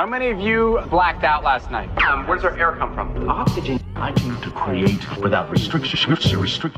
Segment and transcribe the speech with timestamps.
[0.00, 1.90] How many of you blacked out last night?
[2.04, 3.28] Um, where does our air come from?
[3.28, 3.78] Oxygen.
[3.96, 6.10] I came to create without restriction.
[6.40, 6.74] Restrict.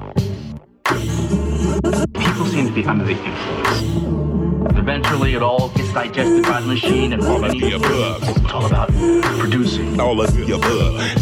[2.16, 4.76] People seem to be under the influence.
[4.76, 8.24] Eventually, it all gets digested by the machine, and all of the above.
[8.28, 8.88] It's all about
[9.38, 10.00] producing.
[10.00, 11.12] All of the above.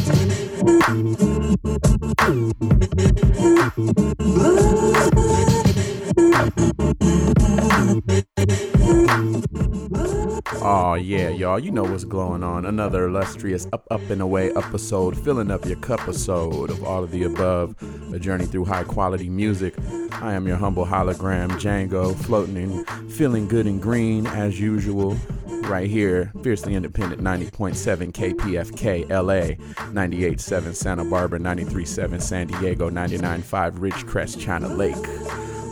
[10.63, 12.67] Oh yeah, y'all, you know what's going on.
[12.67, 17.13] Another illustrious up, up and away episode, filling up your cup episode of all of
[17.13, 17.75] the above,
[18.13, 19.75] a journey through high quality music.
[20.13, 25.17] I am your humble hologram, Django, floating and feeling good and green as usual.
[25.63, 29.55] Right here, fiercely independent 90.7 KPFK LA,
[29.93, 34.95] 98.7 Santa Barbara, 93.7 San Diego, 99.5 Ridgecrest, China Lake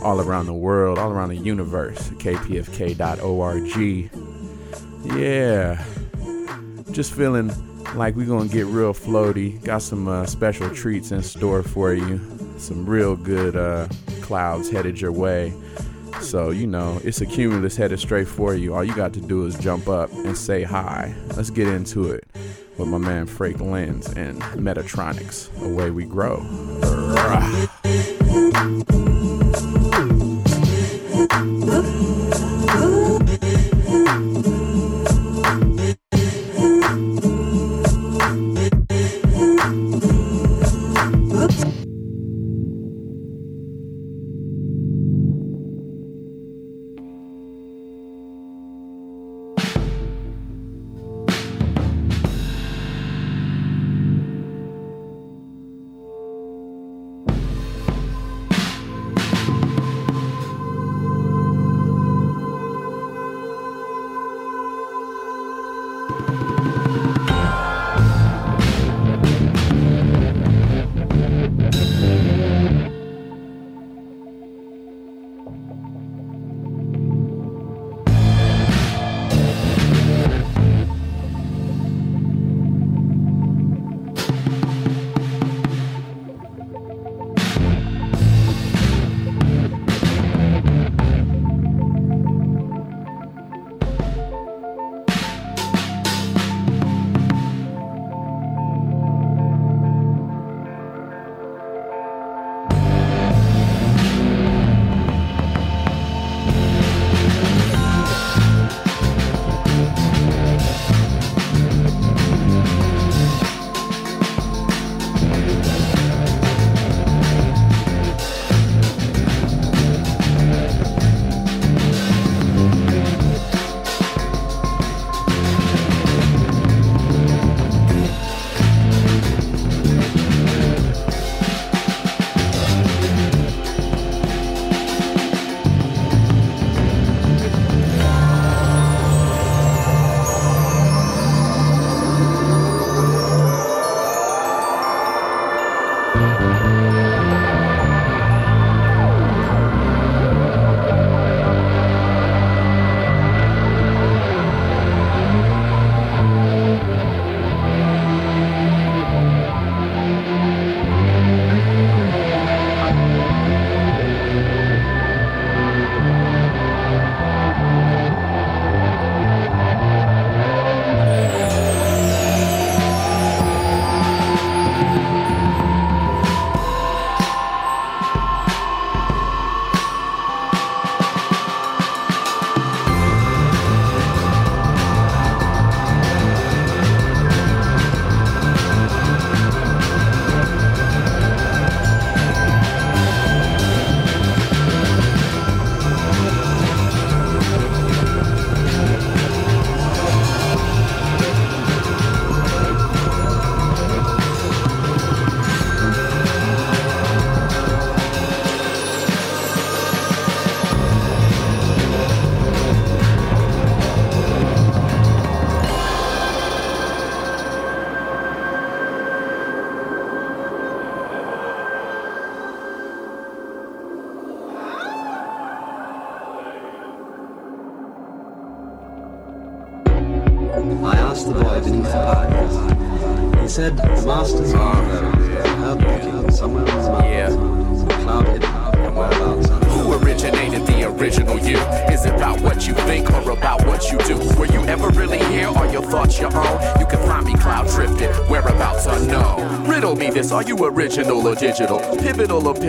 [0.01, 2.09] all around the world, all around the universe.
[2.11, 4.28] KPFK.org.
[5.03, 5.83] Yeah.
[6.91, 7.51] Just feeling
[7.95, 9.63] like we're going to get real floaty.
[9.63, 12.19] Got some uh, special treats in store for you.
[12.57, 13.87] Some real good uh,
[14.21, 15.53] clouds headed your way.
[16.21, 18.75] So, you know, it's a cumulus headed straight for you.
[18.75, 21.15] All you got to do is jump up and say hi.
[21.37, 22.25] Let's get into it
[22.77, 25.49] with my man Frank Lenz and Metatronics.
[25.61, 26.39] Away we grow.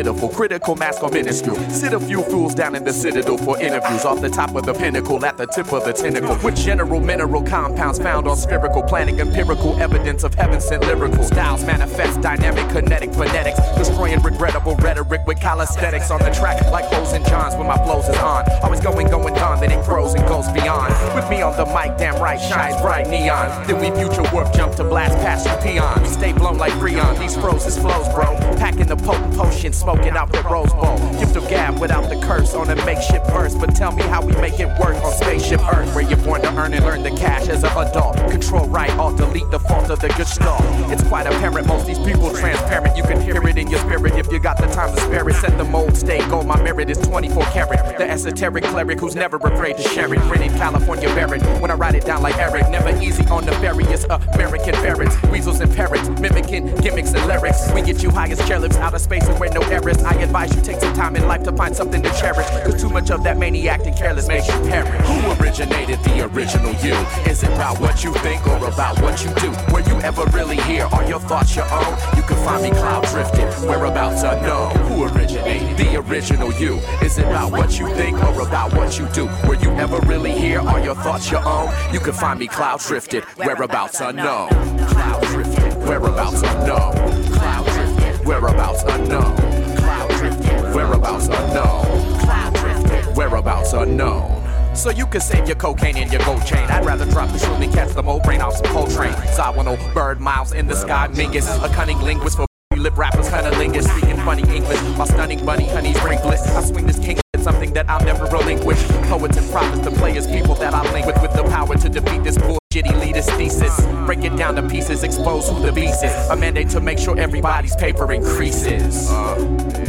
[0.00, 1.56] Pitiful, critical, mask or minuscule?
[1.69, 4.73] Sit a few fools down in the citadel for interviews off the top of the
[4.73, 6.38] pinnacle at the tip of the tentacle.
[6.43, 11.67] With general mineral compounds found on spherical, planning empirical evidence of heaven sent lyrical styles
[11.67, 17.26] manifest dynamic, kinetic phonetics, destroying regrettable rhetoric with calisthenics on the track like hoes and
[17.26, 18.43] johns when my flows is on.
[18.62, 20.94] Always going, going on, then it grows and goes beyond.
[21.14, 23.67] With me on the mic, damn right, shines bright neon.
[23.67, 26.08] Then we future warp jump to blast past you peons.
[26.08, 28.31] Stay blown like Freon, these froze is flows, bro.
[28.56, 30.99] Packing the potent potion, smoking out the Rose Bowl.
[31.19, 33.55] Gift of gab without the curse on a makeshift verse.
[33.55, 36.55] But tell me how we make it work on spaceship Earth, where you're born to
[36.56, 38.17] earn and learn the cash as an adult.
[38.31, 40.61] Control right, alt delete the fault of the stuff.
[40.91, 42.97] It's quite apparent most these people transparent.
[42.97, 45.35] You can hear it in your spirit if you got the time to spare it.
[45.35, 46.46] Set the mold, stay gold.
[46.46, 47.99] My merit is 24 karat.
[47.99, 50.20] The esoteric cleric who's never afraid to share it.
[50.20, 51.43] Printed California Barrett.
[51.61, 54.19] When I write it down like Eric, never easy on the nefarious uh,
[54.50, 57.70] American ferrets, weasels and parrots, mimicking gimmicks and lyrics.
[57.73, 60.02] We get you high as chairlifts out of space and where no errors.
[60.02, 62.49] I advise you take some time in life to find something to cherish.
[62.64, 64.91] Cause too much of that maniac and careless makes you perish.
[65.06, 66.94] Who originated the original you?
[67.31, 69.50] Is it about what you think or about what you do?
[69.73, 70.87] Were you ever really here?
[70.87, 71.96] Are your thoughts your own?
[72.17, 74.75] You can find me cloud drifted, whereabouts unknown.
[74.89, 76.77] Who originated the original you?
[77.03, 79.27] Is it about what you think or about what you do?
[79.47, 80.61] Were you ever really here?
[80.61, 81.73] Are your thoughts your own?
[81.93, 84.49] You can find me cloud drifted, whereabouts unknown.
[84.89, 86.95] Cloud drifted, whereabouts unknown.
[87.33, 89.37] Cloud drifted, whereabouts unknown.
[89.77, 92.21] Cloud drifted, whereabouts unknown.
[92.21, 94.41] Cloud drifted, whereabouts unknown.
[94.75, 96.71] So you can save your cocaine and your gold chain.
[96.71, 99.13] I'd rather drop the shroom than catch the mo brain off some coal train.
[99.35, 99.77] So I Coltrane.
[99.77, 101.47] Zawano, bird miles in the sky, mingus.
[101.62, 102.47] A cunning linguist for
[102.79, 103.85] lip rappers, cunnilingus.
[103.85, 106.19] Speaking funny English my stunning bunny honeys bring.
[106.19, 108.82] I swing this king something that I'll never relinquish.
[109.11, 112.25] Poets and prophets, the players, people that I link with, with the power to defeat
[112.25, 113.79] this bullshit elitist thesis.
[114.06, 116.12] Break it down to pieces, expose who the beast is.
[116.31, 119.11] A mandate to make sure everybody's paper increases.
[119.11, 119.80] Uh.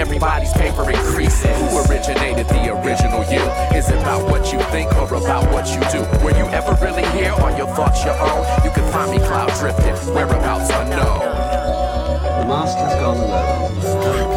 [0.00, 1.44] Everybody's paper increases.
[1.44, 3.42] Who originated the original you?
[3.76, 6.00] Is it about what you think or about what you do?
[6.24, 7.32] Were you ever really here?
[7.32, 8.46] Are your thoughts your own?
[8.64, 11.20] You can find me cloud drifted, whereabouts unknown.
[11.20, 14.29] The master's gone alone.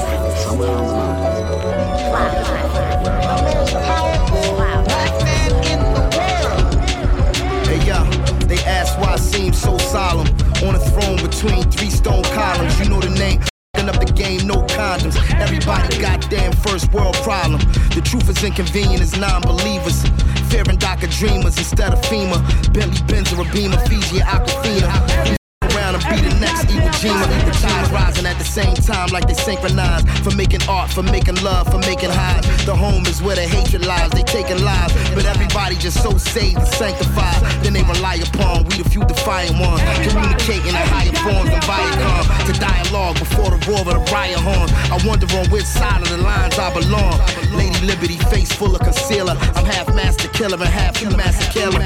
[18.53, 20.03] Inconvenient as non-believers.
[20.49, 22.37] Fearing DACA dreamers instead of FEMA.
[22.73, 25.37] Bentley Benz or a Beamer, Fiji or Aquafina
[25.73, 27.25] around and be the next Iwo Jima.
[27.45, 30.03] The tides rising at the same time like they synchronize.
[30.23, 32.45] For making art, for making love, for making highs.
[32.65, 34.11] The home is where the hatred lies.
[34.11, 37.41] They taking lives, but everybody just so saved and sanctified.
[37.63, 39.81] Then they rely upon we the few defiant ones.
[40.07, 42.23] Communicating in higher forms than Viacom.
[42.47, 44.69] To dialogue before the roar of the riot horn.
[44.93, 47.19] I wonder on which side of the lines I belong.
[47.55, 49.35] Lady Liberty, face full of concealer.
[49.55, 51.79] I'm half master killer and half master killer.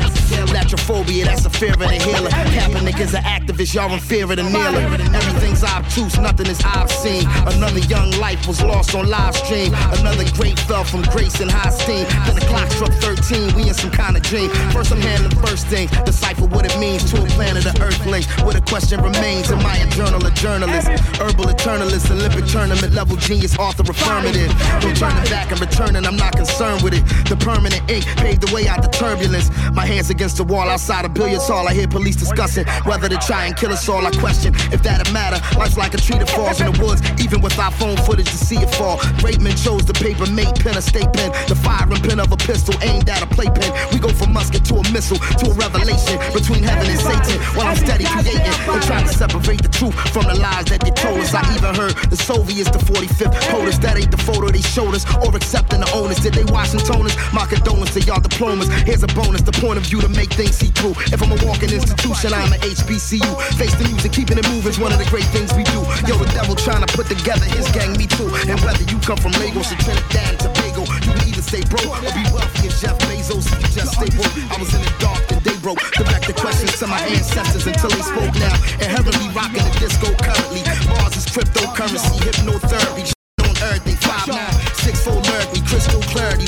[0.48, 2.30] Iatrophobia, that's a fear of the healer.
[2.30, 4.84] Kaepernick is an activist, y'all in fear of the kneeler.
[5.16, 7.26] Everything's obtuse, nothing is obscene.
[7.56, 9.74] Another young life was lost on live stream.
[10.00, 12.06] Another great fell from grace and high steam.
[12.26, 14.50] Then the clock struck 13, we in some kind of dream.
[14.72, 18.28] First, I'm handling the first thing, decipher what it means to a planet of earthlings.
[18.44, 20.88] Where the question remains, am I a journal or journalist?
[21.20, 24.52] Herbal eternalist, Olympic tournament level genius, author affirmative.
[24.82, 27.04] Don't turn it back and returning, I'm not concerned with it.
[27.30, 29.50] The permanent ink paved the way out the turbulence.
[29.74, 31.68] My hands against the wall outside a billiards hall.
[31.68, 34.06] I hear police discussing whether to try and kill us all.
[34.06, 35.40] I question if that'd matter.
[35.58, 38.38] Life's like a tree that falls in the woods, even with our phone footage to
[38.38, 39.00] see it fall.
[39.20, 42.76] Great chose the paper mate pen, a state pen, the firing pin of a pistol
[42.82, 43.72] aimed at a playpen.
[43.92, 47.38] We go from musket to a missile to a revelation between heaven and Satan.
[47.56, 50.92] While I'm steady creating and trying to separate the truth from the lies that they
[50.92, 51.34] told us.
[51.34, 54.94] I even heard the Soviets, the 45th, told us that ain't the photo they showed
[54.94, 56.20] us or accepting the onus.
[56.20, 57.16] Did they Washingtoners?
[57.32, 58.68] My condolence to y'all diplomas.
[58.84, 61.00] Here's a bonus, the point of view to make things see through.
[61.08, 63.32] If I'm a walking institution, I'm an HBCU.
[63.56, 65.80] Face the music, keeping it moving's one of the great things we do.
[66.04, 68.28] Yo, the devil trying to put together his gang, me too.
[68.52, 71.96] And whether you come from Lagos or Trinidad and Tobago, you can either stay broke
[71.96, 73.48] or be wealthy as Jeff Bezos.
[73.48, 75.80] You just stay broke, I was in the dark, the day broke.
[75.96, 78.56] Direct the questions to my ancestors until they spoke now.
[78.84, 80.68] And heavenly rocking the disco currently.
[80.92, 83.16] Mars is cryptocurrency, hypnotherapy.
[83.48, 85.27] On earth, they five nine, six fold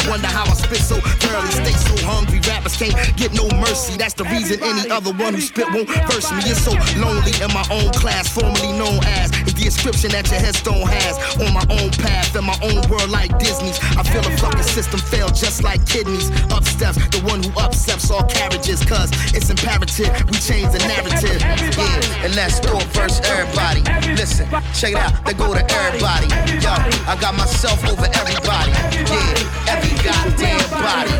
[0.10, 1.54] Wonder how I spit so thoroughly.
[1.54, 3.96] Stay so hungry, rappers can't get no mercy.
[3.96, 6.50] That's the reason any other one who spit won't verse me.
[6.50, 9.30] It's so lonely in my own class, formerly known as.
[9.46, 11.14] Is the inscription that your headstone has.
[11.38, 13.78] On my own path, in my own world like Disney's.
[13.94, 16.34] I feel the fucking system fail just like kidneys.
[16.50, 18.82] Up steps, the one who upsets all carriages.
[18.86, 21.38] Cause it's imperative, we change the narrative.
[21.78, 23.86] Yeah, and that's thought first, everybody.
[24.18, 26.34] Listen, check it out, they go to everybody.
[26.58, 26.74] Yo,
[27.06, 28.74] I got myself over everybody.
[29.06, 31.18] Yeah, every goddamn body.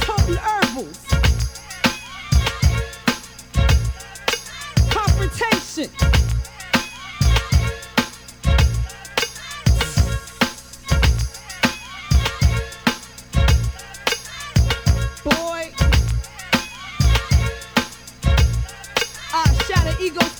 [0.00, 1.00] Total herbals.
[4.90, 5.88] Confrontation.
[15.24, 15.72] Boy.
[19.34, 20.31] I shatter egos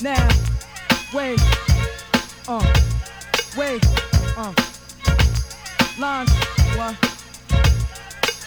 [0.00, 0.28] Now,
[1.14, 1.40] wait,
[2.48, 2.66] uh,
[3.56, 3.86] wait,
[4.36, 4.52] uh,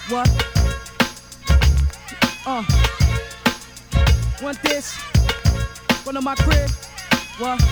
[0.09, 0.29] what,
[2.45, 3.04] uh,
[4.41, 4.95] want this,
[6.03, 6.69] one of my crib,
[7.37, 7.69] what, Come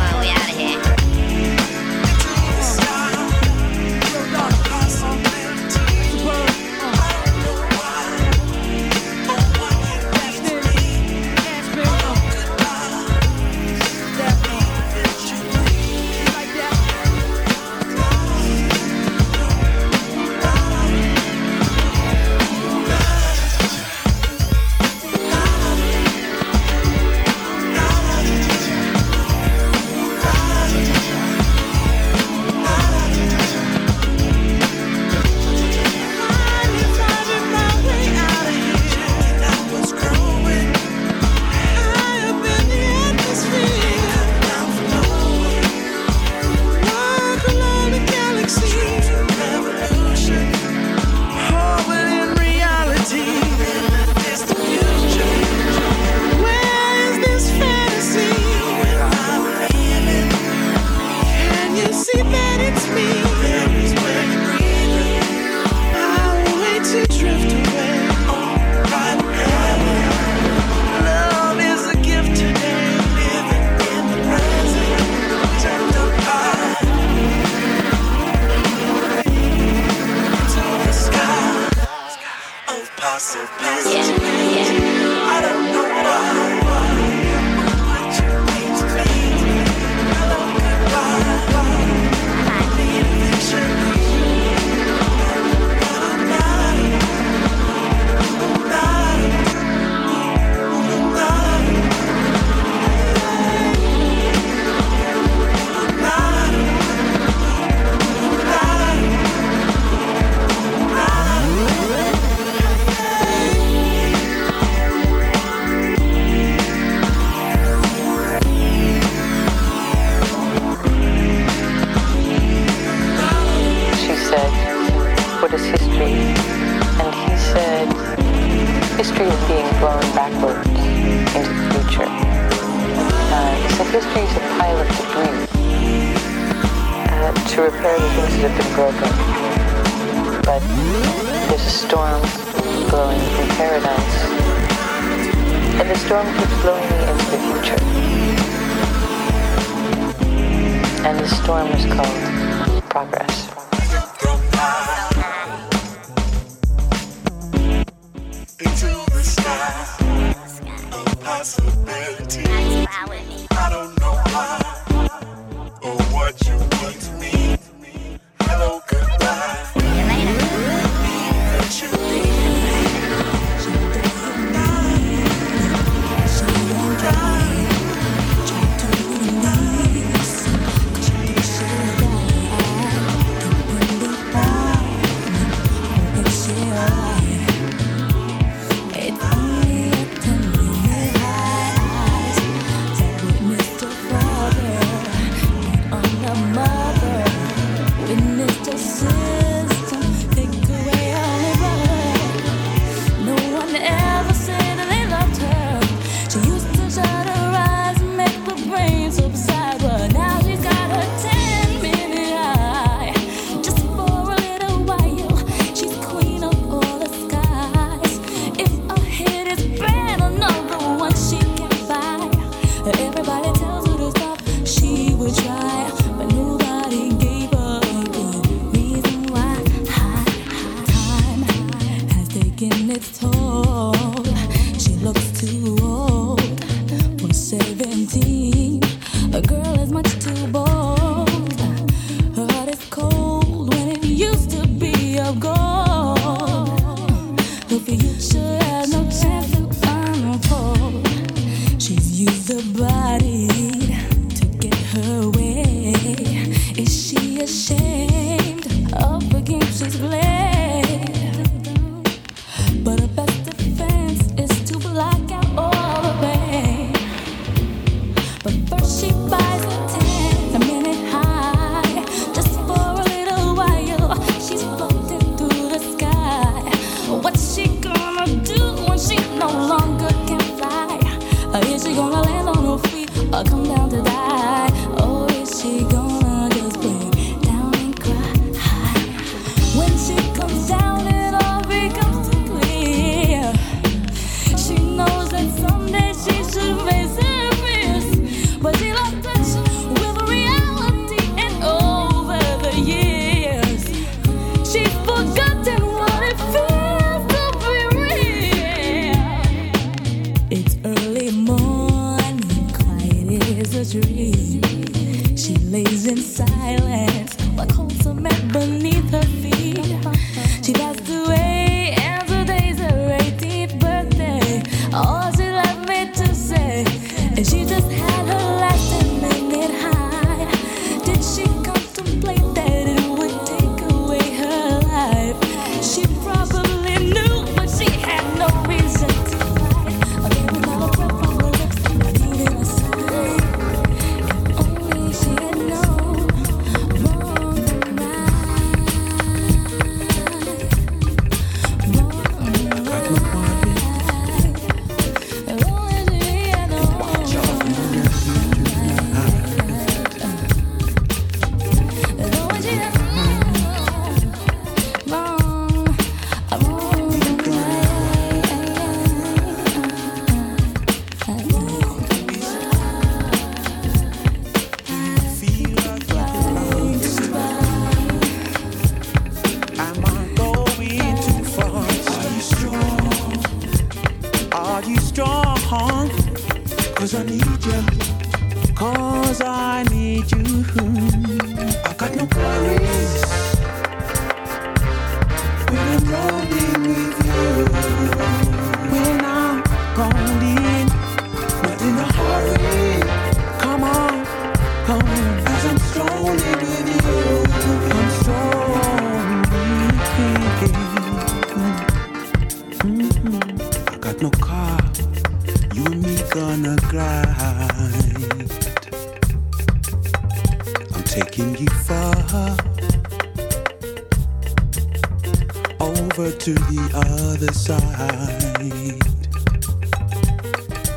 [0.00, 1.01] on, we out of here.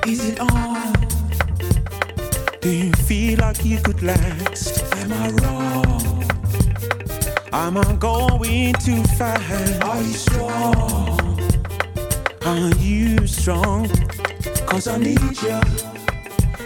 [0.07, 0.93] Is it on?
[2.61, 4.83] Do you feel like you could last?
[4.97, 6.23] Am I wrong?
[7.51, 9.83] Am I going too fast?
[9.83, 11.39] Are you strong?
[12.43, 13.89] Are you strong?
[14.67, 15.59] Cause I need you.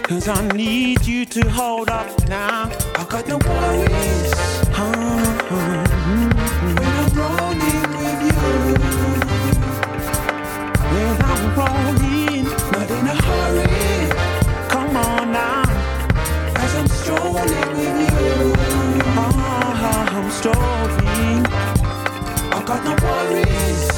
[0.02, 2.70] Cause I need you to hold up now.
[2.96, 4.34] I got no worries.
[4.68, 5.40] Uh-huh.
[6.74, 7.79] When I'm rolling.
[22.70, 23.89] got no worries.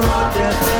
[0.00, 0.77] brought.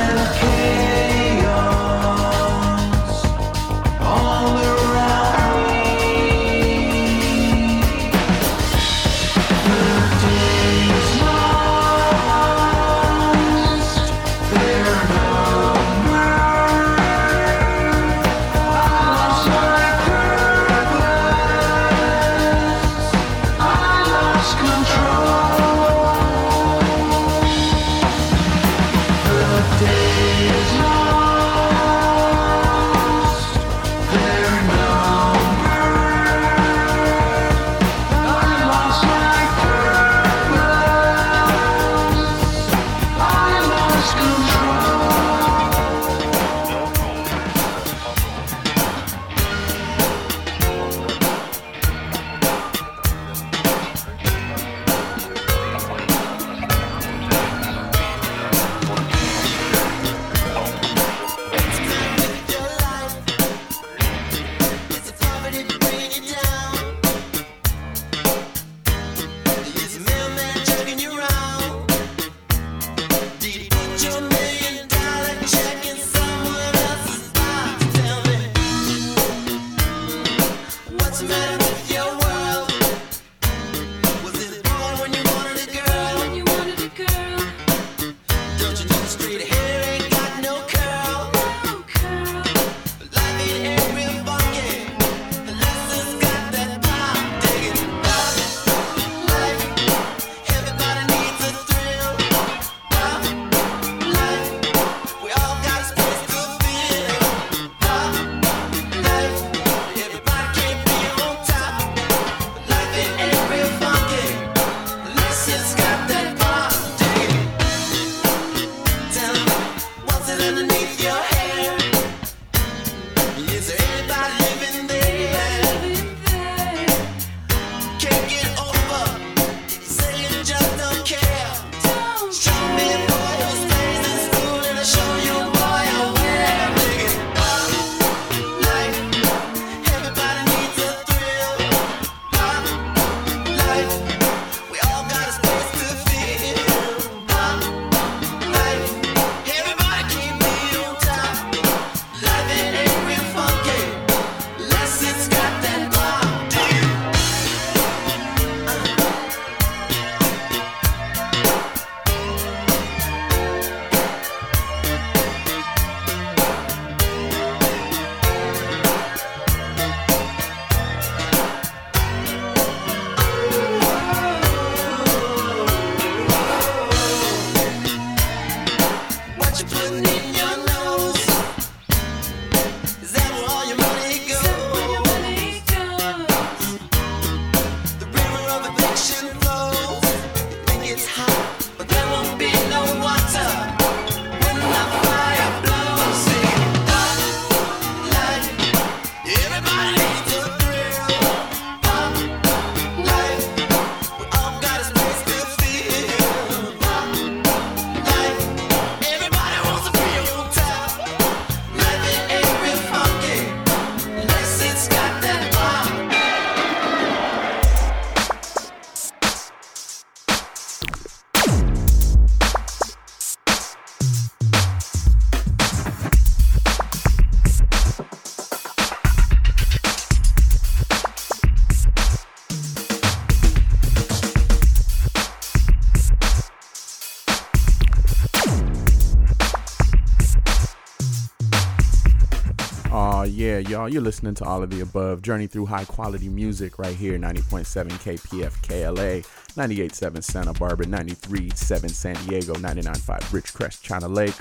[243.69, 243.89] y'all.
[243.89, 245.21] You're listening to all of the above.
[245.21, 249.23] Journey through high quality music right here 90.7 KPFK LA,
[249.63, 254.35] 98.7 Santa Barbara, 93.7 San Diego, 99.5 Ridgecrest, China Lake,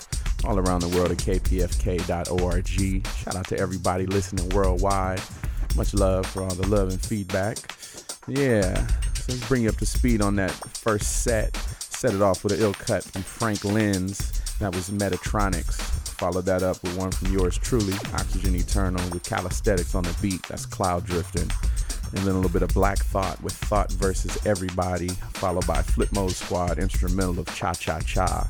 [0.45, 2.67] all around the world at kpfk.org.
[2.67, 5.21] Shout out to everybody listening worldwide.
[5.75, 7.57] Much love for all the love and feedback.
[8.27, 11.55] Yeah, so let's bring you up to speed on that first set.
[11.55, 14.41] Set it off with an ill cut from Frank Lenz.
[14.59, 15.96] That was Metatronics.
[16.17, 20.41] Follow that up with one from yours truly, Oxygen Eternal, with calisthenics on the beat.
[20.47, 21.49] That's cloud drifting.
[22.13, 26.32] And then a little bit of Black Thought with Thought versus Everybody, followed by Flipmode
[26.32, 28.49] Squad, instrumental of Cha Cha Cha.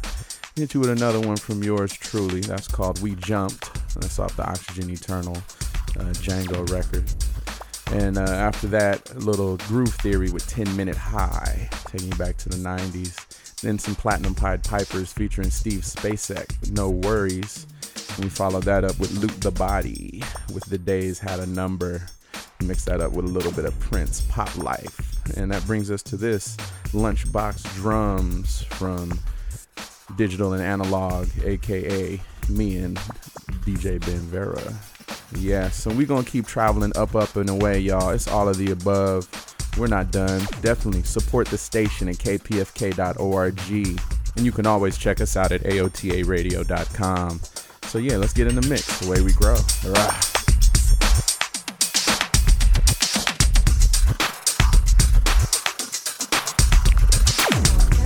[0.56, 2.40] Hit you with another one from yours truly.
[2.40, 3.74] That's called We Jumped.
[3.96, 7.04] That's off the Oxygen Eternal uh, Django record.
[7.92, 12.38] And uh, after that, a little groove theory with 10 Minute High, taking you back
[12.38, 13.27] to the 90s.
[13.62, 17.66] Then some Platinum Pied Pipers featuring Steve Spacek No Worries.
[18.16, 20.22] And we followed that up with Luke the Body
[20.54, 22.06] with The Days Had a Number.
[22.64, 25.36] Mix that up with a little bit of Prince Pop Life.
[25.36, 26.56] And that brings us to this
[26.94, 29.20] Lunchbox Drums from
[30.16, 32.98] Digital and Analog, aka me and
[33.66, 34.74] DJ Ben Vera.
[35.36, 38.12] Yeah, so we're gonna keep traveling up, up, and away, y'all.
[38.12, 39.28] It's all of the above.
[39.78, 40.42] We're not done.
[40.62, 43.62] Definitely support the station at kpfk.org.
[44.36, 47.40] And you can always check us out at aotaradio.com.
[47.84, 49.56] So yeah, let's get in the mix, the way we grow.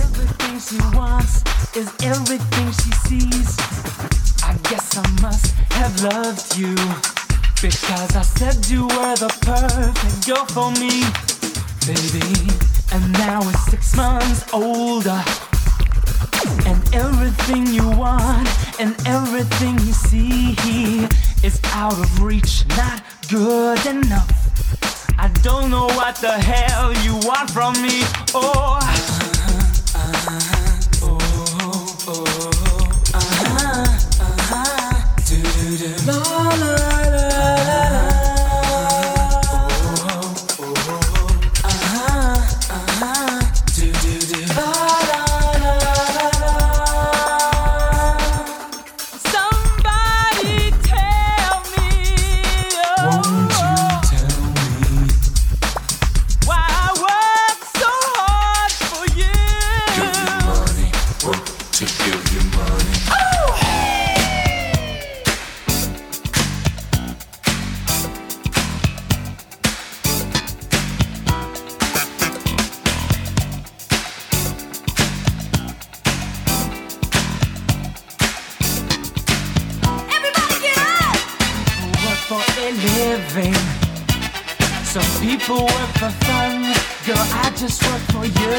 [0.00, 1.42] Everything she wants
[1.76, 3.58] is everything she sees.
[4.44, 6.74] I guess I must have loved you
[7.62, 11.04] because I said you were the perfect girl for me,
[11.86, 12.20] baby.
[12.92, 15.22] And now we're six months older.
[16.66, 20.54] And everything you want and everything you see
[21.42, 24.30] is out of reach, not good enough.
[25.18, 28.02] I don't know what the hell you want from me.
[28.34, 28.78] Oh,
[36.04, 36.41] La, la, la,
[85.42, 86.62] people work for fun.
[87.06, 88.54] Girl, I just work for you.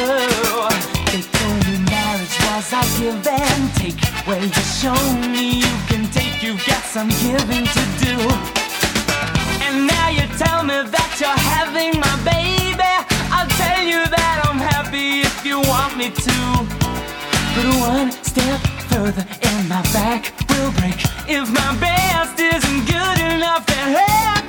[1.11, 3.99] They told me marriage was a give and take.
[4.27, 4.99] Well, you show
[5.31, 6.43] me you can take.
[6.43, 8.15] You've got some giving to do.
[9.63, 12.93] And now you tell me that you're having my baby.
[13.31, 16.37] I'll tell you that I'm happy if you want me to.
[17.55, 18.59] But one step
[18.91, 20.99] further and my back will break.
[21.27, 24.42] If my best isn't good enough, then how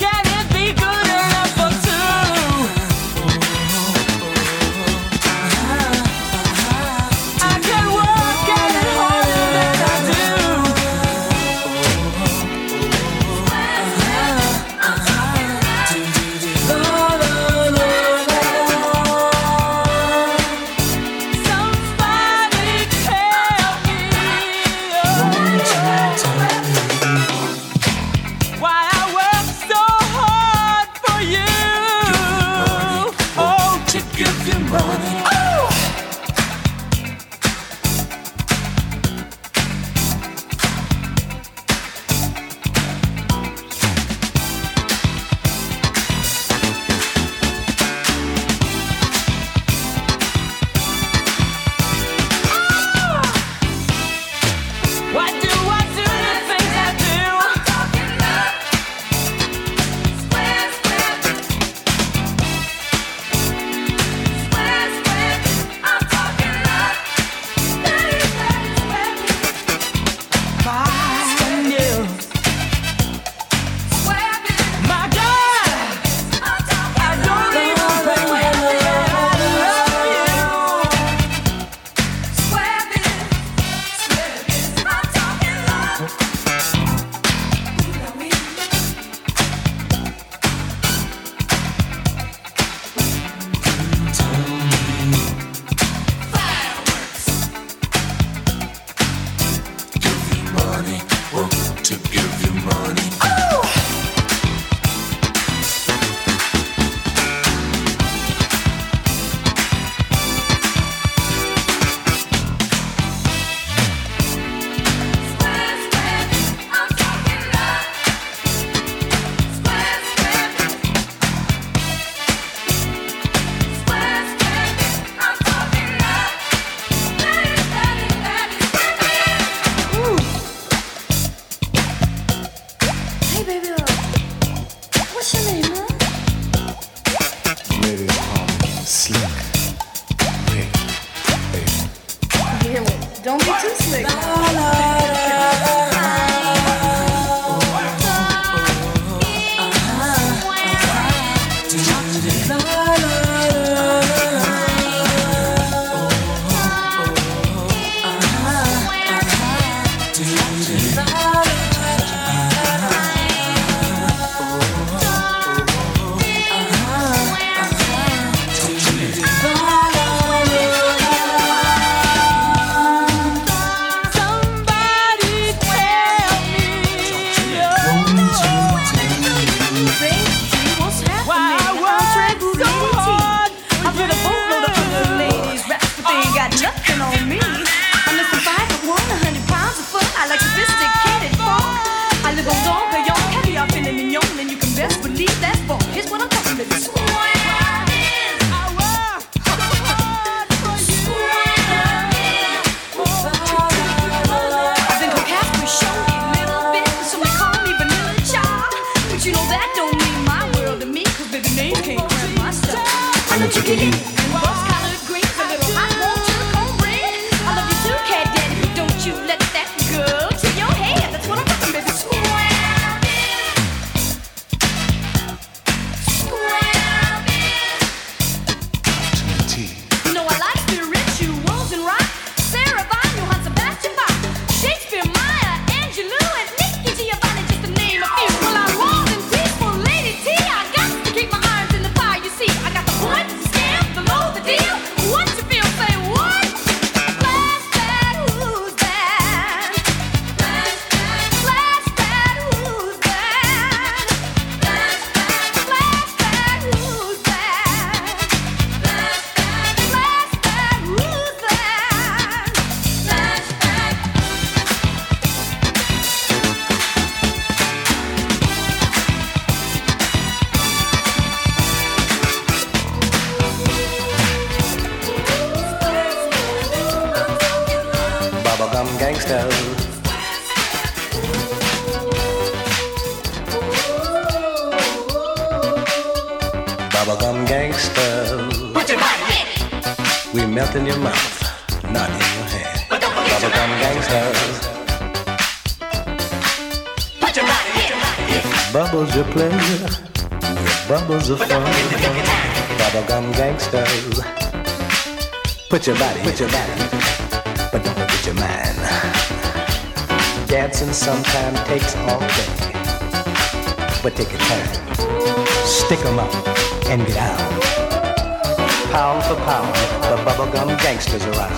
[320.85, 321.51] gangsters around.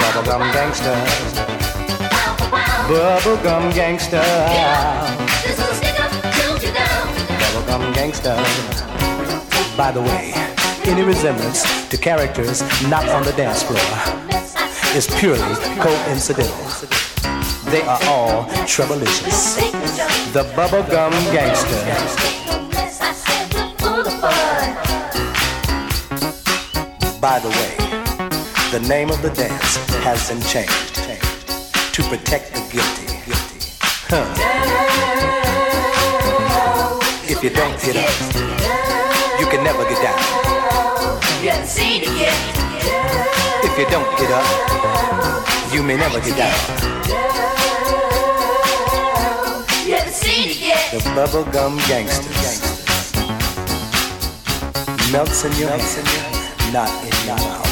[0.00, 1.32] Bubblegum gangsters,
[2.88, 4.20] Bubblegum gangster.
[7.38, 8.82] Bubblegum gangsters.
[9.76, 10.32] By the way,
[10.90, 13.78] any resemblance to characters not on the dance floor
[14.96, 16.66] is purely coincidental.
[17.70, 19.54] They are all troublicious.
[20.32, 22.24] The bubblegum gangster.
[27.24, 27.83] by the way
[28.74, 30.96] the name of the dance has been changed
[31.94, 33.06] to protect the guilty.
[34.10, 34.26] Huh.
[37.22, 38.10] If you don't get up,
[39.38, 40.18] you can never get down.
[43.62, 46.58] If you don't get up, you may never get down.
[50.90, 53.14] The bubblegum gangsters
[55.12, 57.63] melts in your hands, not in your heart.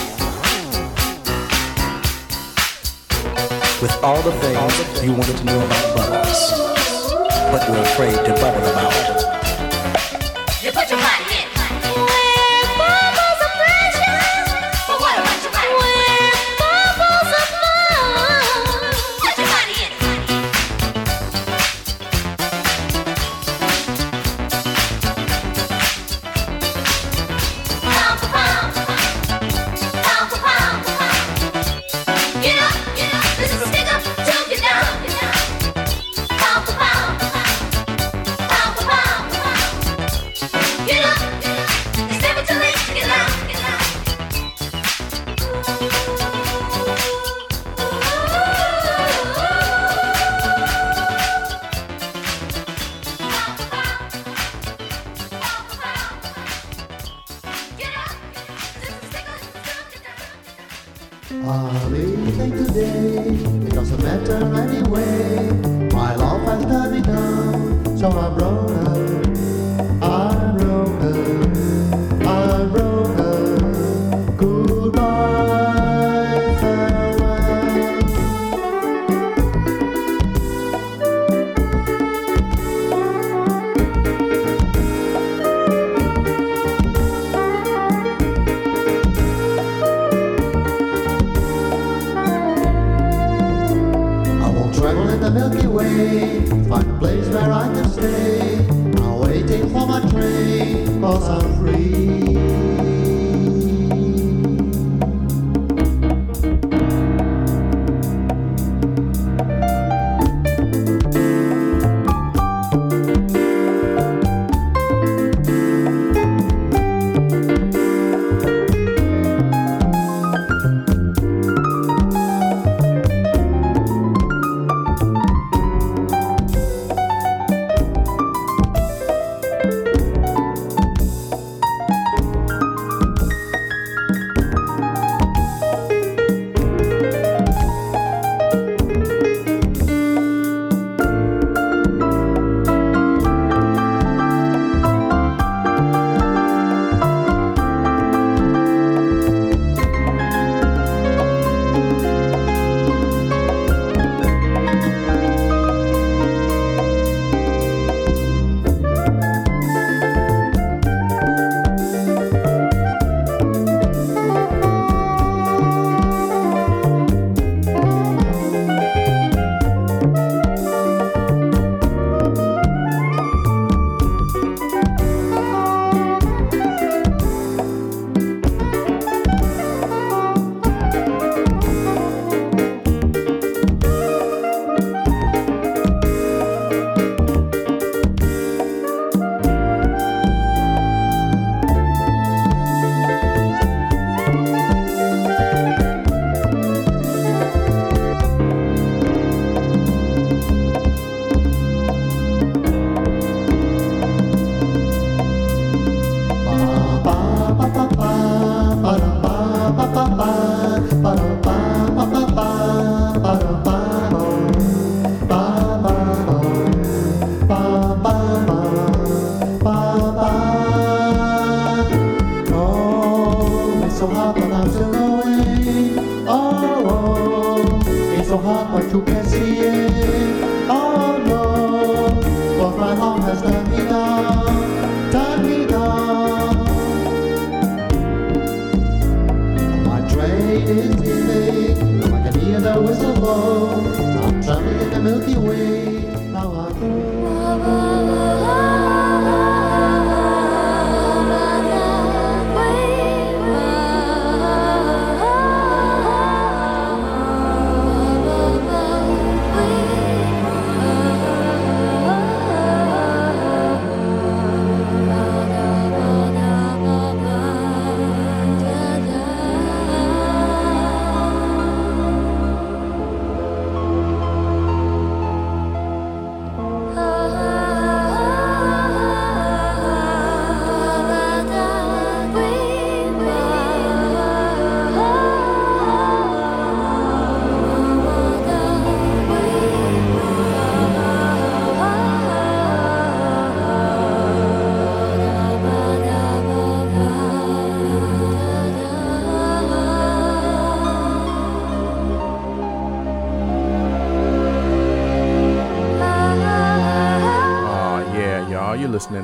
[3.82, 6.52] with all the things you wanted to know about bubbles,
[7.50, 9.21] but were afraid to bubble about.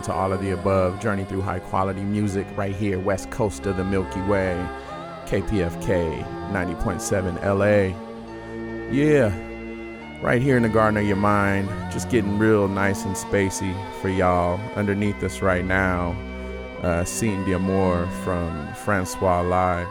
[0.09, 1.01] To all of the above.
[1.01, 4.57] Journey through high quality music right here, west coast of the Milky Way.
[5.27, 7.95] KPFK 90.7 LA.
[8.91, 9.29] Yeah,
[10.23, 11.69] right here in the garden of your mind.
[11.93, 14.59] Just getting real nice and spacey for y'all.
[14.77, 16.17] Underneath us right now,
[16.83, 19.87] uh, Scene d'Amour from Francois Lai.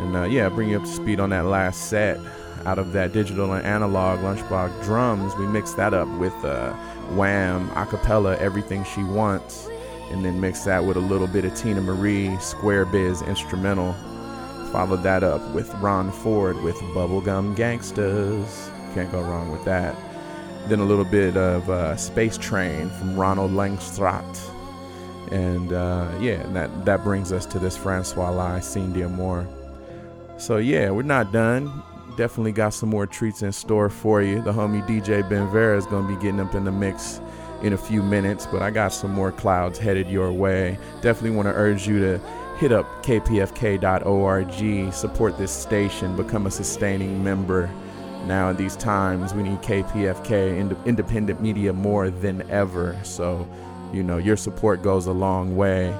[0.00, 2.18] And uh, yeah, bring you up to speed on that last set.
[2.64, 6.72] Out of that digital and analog Lunchbox drums, we mixed that up with uh,
[7.16, 9.68] Wham, acapella, Everything She Wants,
[10.10, 13.94] and then mix that with a little bit of Teena Marie, Square Biz instrumental.
[14.70, 18.70] Followed that up with Ron Ford with Bubblegum Gangsters.
[18.94, 19.96] Can't go wrong with that.
[20.68, 24.38] Then a little bit of uh, Space Train from Ronald Langstraat.
[25.32, 29.48] And uh, yeah, that, that brings us to this Francois Lai Scene d'Amour.
[30.38, 31.82] So yeah, we're not done.
[32.16, 34.42] Definitely got some more treats in store for you.
[34.42, 37.20] The homie DJ Ben Vera is gonna be getting up in the mix
[37.62, 40.78] in a few minutes, but I got some more clouds headed your way.
[41.00, 42.18] Definitely want to urge you to
[42.58, 47.70] hit up kpfk.org, support this station, become a sustaining member.
[48.26, 52.96] Now in these times, we need KPFK ind- independent media more than ever.
[53.04, 53.48] So,
[53.92, 55.94] you know, your support goes a long way.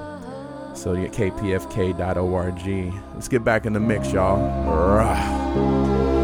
[0.74, 2.94] So yeah, kpfk.org.
[3.14, 4.38] Let's get back in the mix, y'all.
[4.66, 6.21] Rah.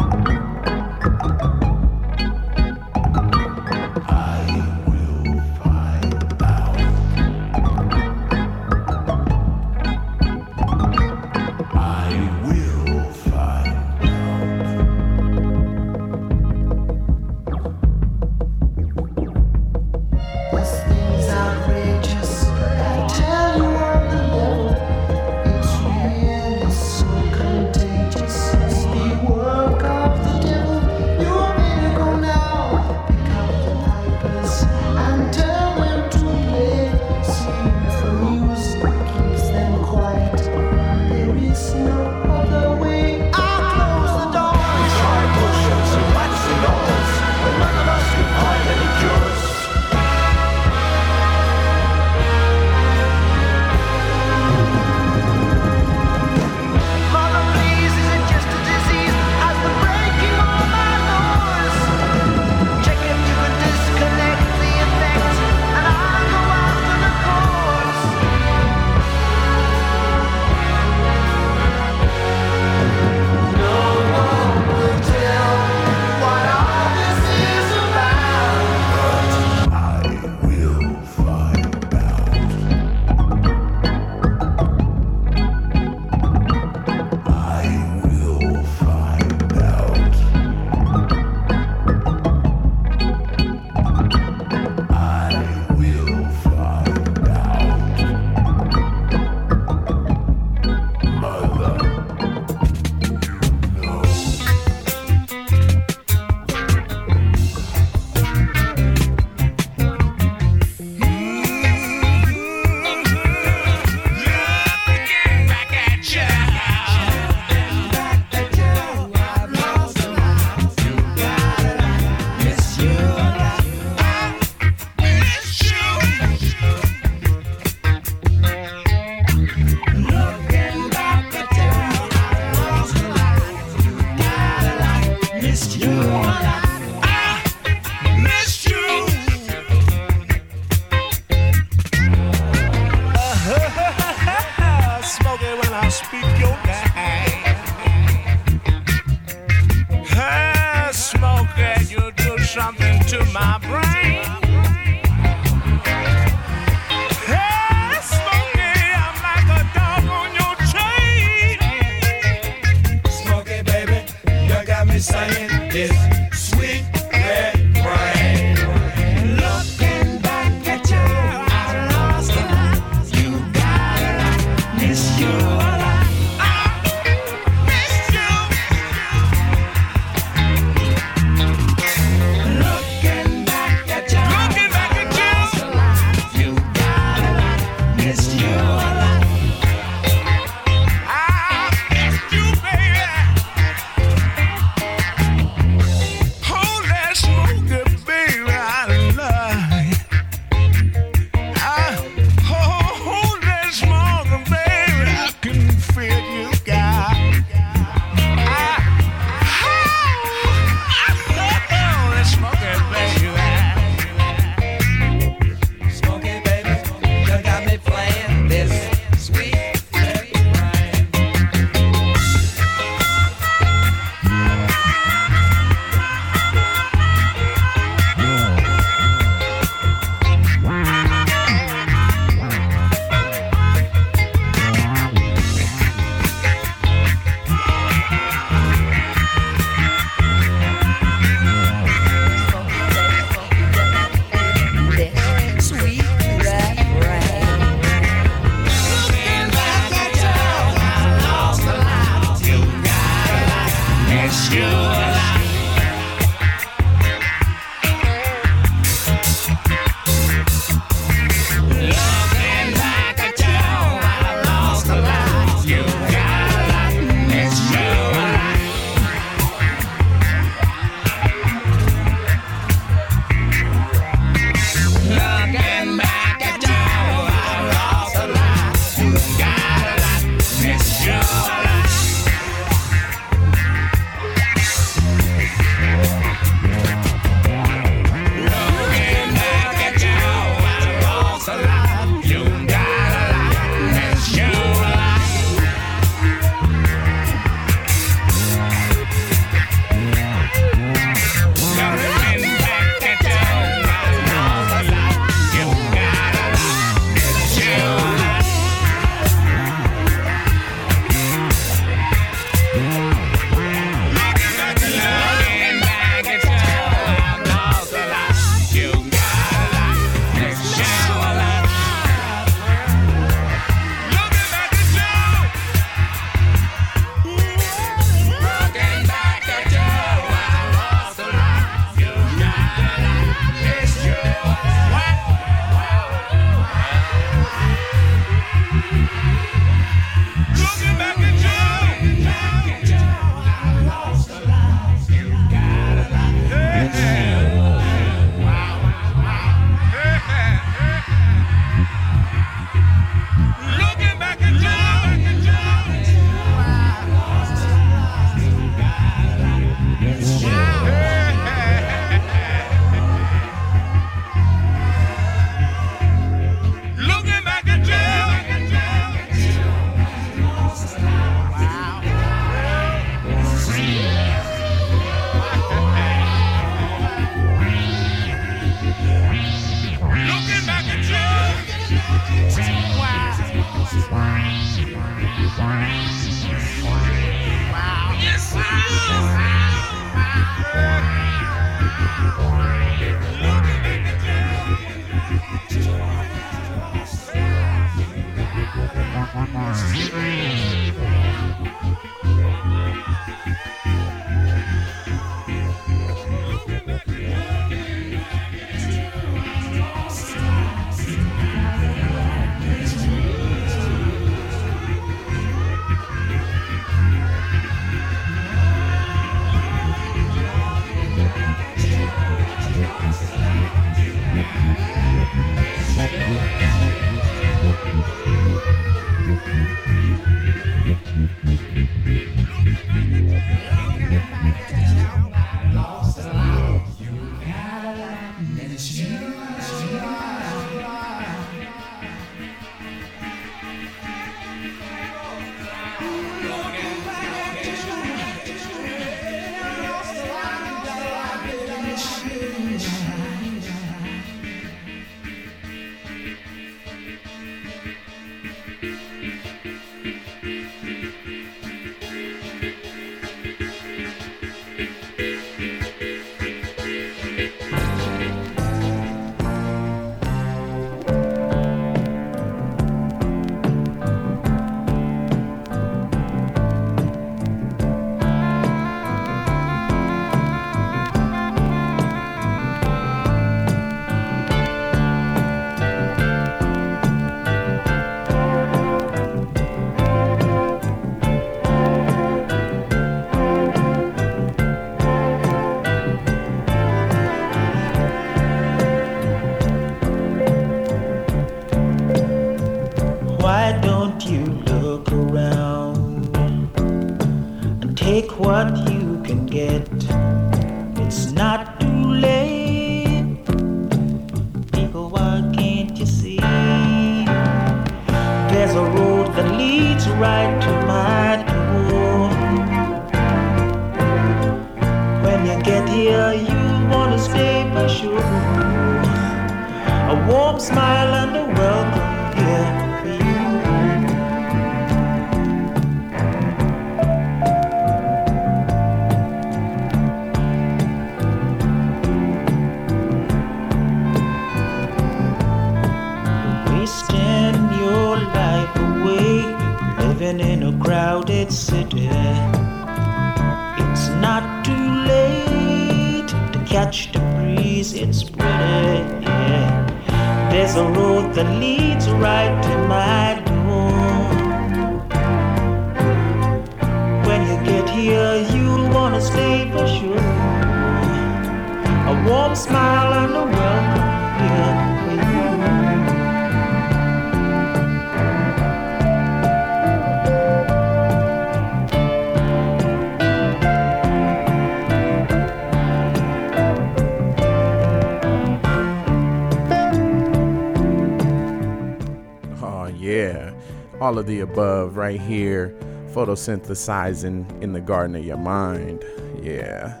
[595.24, 595.76] Here.
[596.12, 599.04] Photosynthesizing in the garden of your mind.
[599.42, 600.00] Yeah.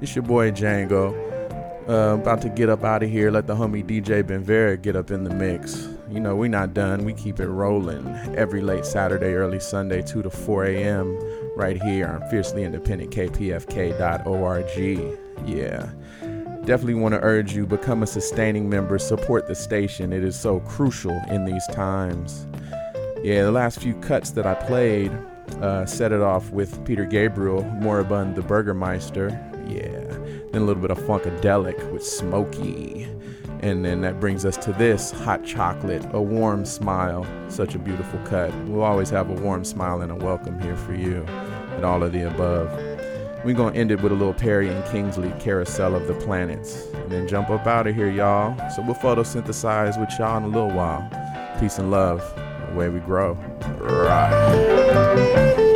[0.00, 1.14] It's your boy Django.
[1.88, 3.30] Uh, about to get up out of here.
[3.30, 5.88] Let the homie DJ Benvera get up in the mix.
[6.10, 7.04] You know, we're not done.
[7.04, 8.06] We keep it rolling
[8.36, 11.18] every late Saturday, early Sunday, 2 to 4 a.m.
[11.56, 14.66] right here on fiercely independent kpfk.org.
[15.46, 15.90] Yeah.
[16.64, 20.14] Definitely want to urge you become a sustaining member, support the station.
[20.14, 22.46] It is so crucial in these times.
[23.24, 25.10] Yeah, the last few cuts that I played
[25.62, 29.30] uh, set it off with Peter Gabriel, Moribund the Burgermeister.
[29.66, 29.88] Yeah.
[30.52, 33.08] Then a little bit of Funkadelic with Smokey.
[33.60, 37.26] And then that brings us to this hot chocolate, a warm smile.
[37.48, 38.54] Such a beautiful cut.
[38.66, 41.24] We'll always have a warm smile and a welcome here for you,
[41.76, 42.70] and all of the above.
[43.42, 47.10] We're gonna end it with a little Perrey and Kingsley carousel of the planets, and
[47.10, 48.54] then jump up out of here, y'all.
[48.68, 51.08] So we'll photosynthesize with y'all in a little while.
[51.58, 52.20] Peace and love,
[52.74, 53.34] way we grow.
[53.80, 55.70] Right.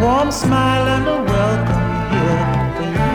[0.00, 2.44] Warm smile and a welcome here
[2.74, 3.10] for you.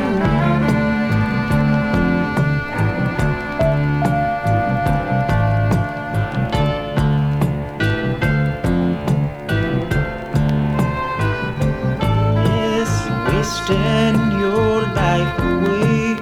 [12.53, 12.91] Yes,
[13.29, 16.15] wasting your life away,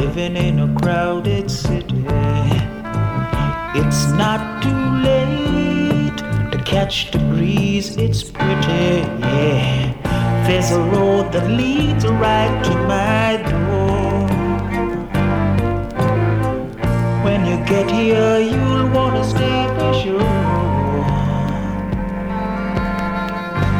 [0.00, 2.04] living in a crowded city.
[3.80, 6.18] It's not too late
[6.50, 9.17] to catch the breeze, it's pretty.
[10.48, 14.26] There's a road that leads right to my door.
[17.22, 20.22] When you get here, you'll wanna stay for sure.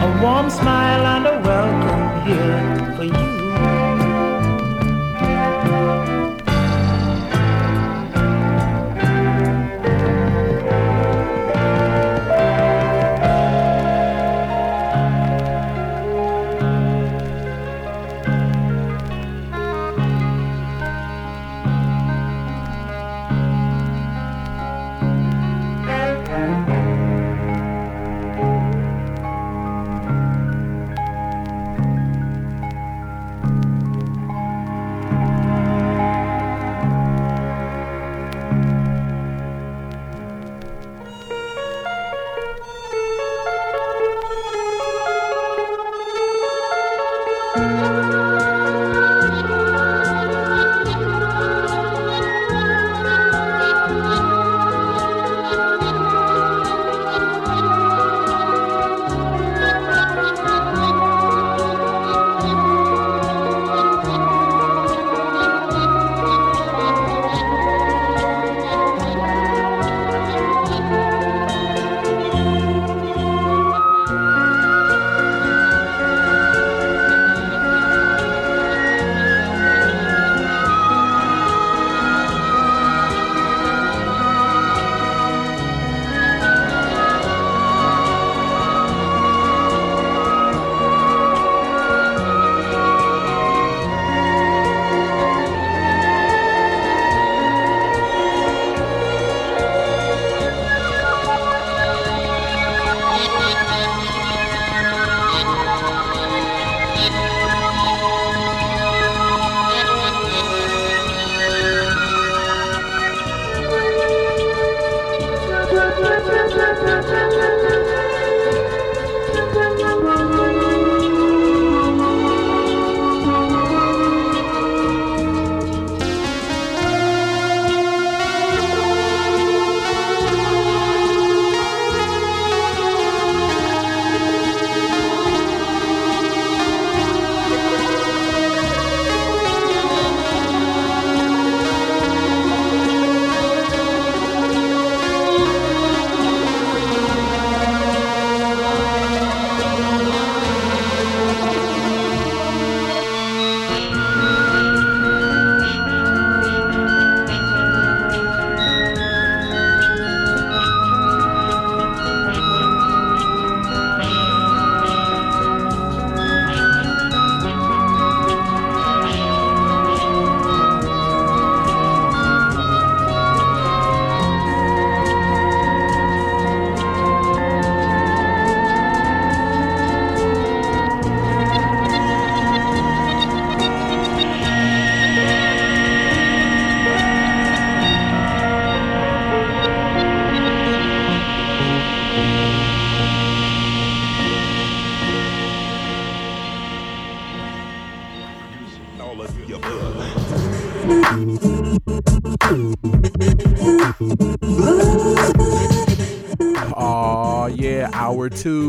[0.06, 2.67] A warm smile and a welcome here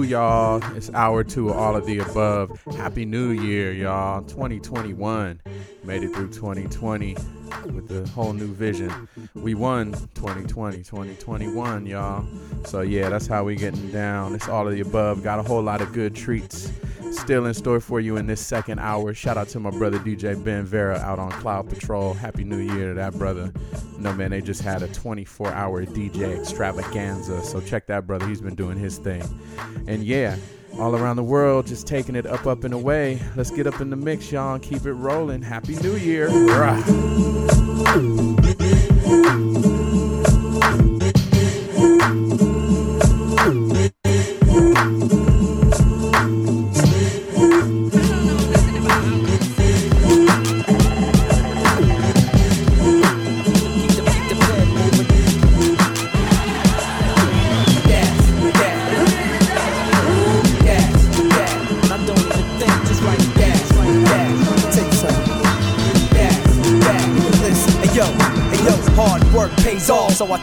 [0.10, 0.60] y'all.
[0.76, 2.60] It's hour two of all of the above.
[2.76, 4.24] Happy New Year, y'all.
[4.24, 5.40] 2021.
[5.84, 7.14] Made it through 2020
[7.66, 9.08] with the whole new vision.
[9.36, 12.26] We won 2020, 2021, y'all.
[12.66, 14.34] So, yeah, that's how we getting down.
[14.34, 15.22] It's all of the above.
[15.24, 16.72] Got a whole lot of good treats
[17.12, 19.14] still in store for you in this second hour.
[19.14, 22.14] Shout out to my brother DJ Ben Vera out on Cloud Patrol.
[22.14, 23.52] Happy New Year to that brother.
[23.98, 27.44] No man, they just had a 24 hour DJ extravaganza.
[27.44, 28.28] So check that brother.
[28.28, 29.24] He's been doing his thing.
[29.88, 30.38] And yeah,
[30.78, 33.20] all around the world, just taking it up, up, and away.
[33.36, 35.42] Let's get up in the mix, y'all, and keep it rolling.
[35.42, 36.30] Happy New Year.
[36.30, 36.80] Rah.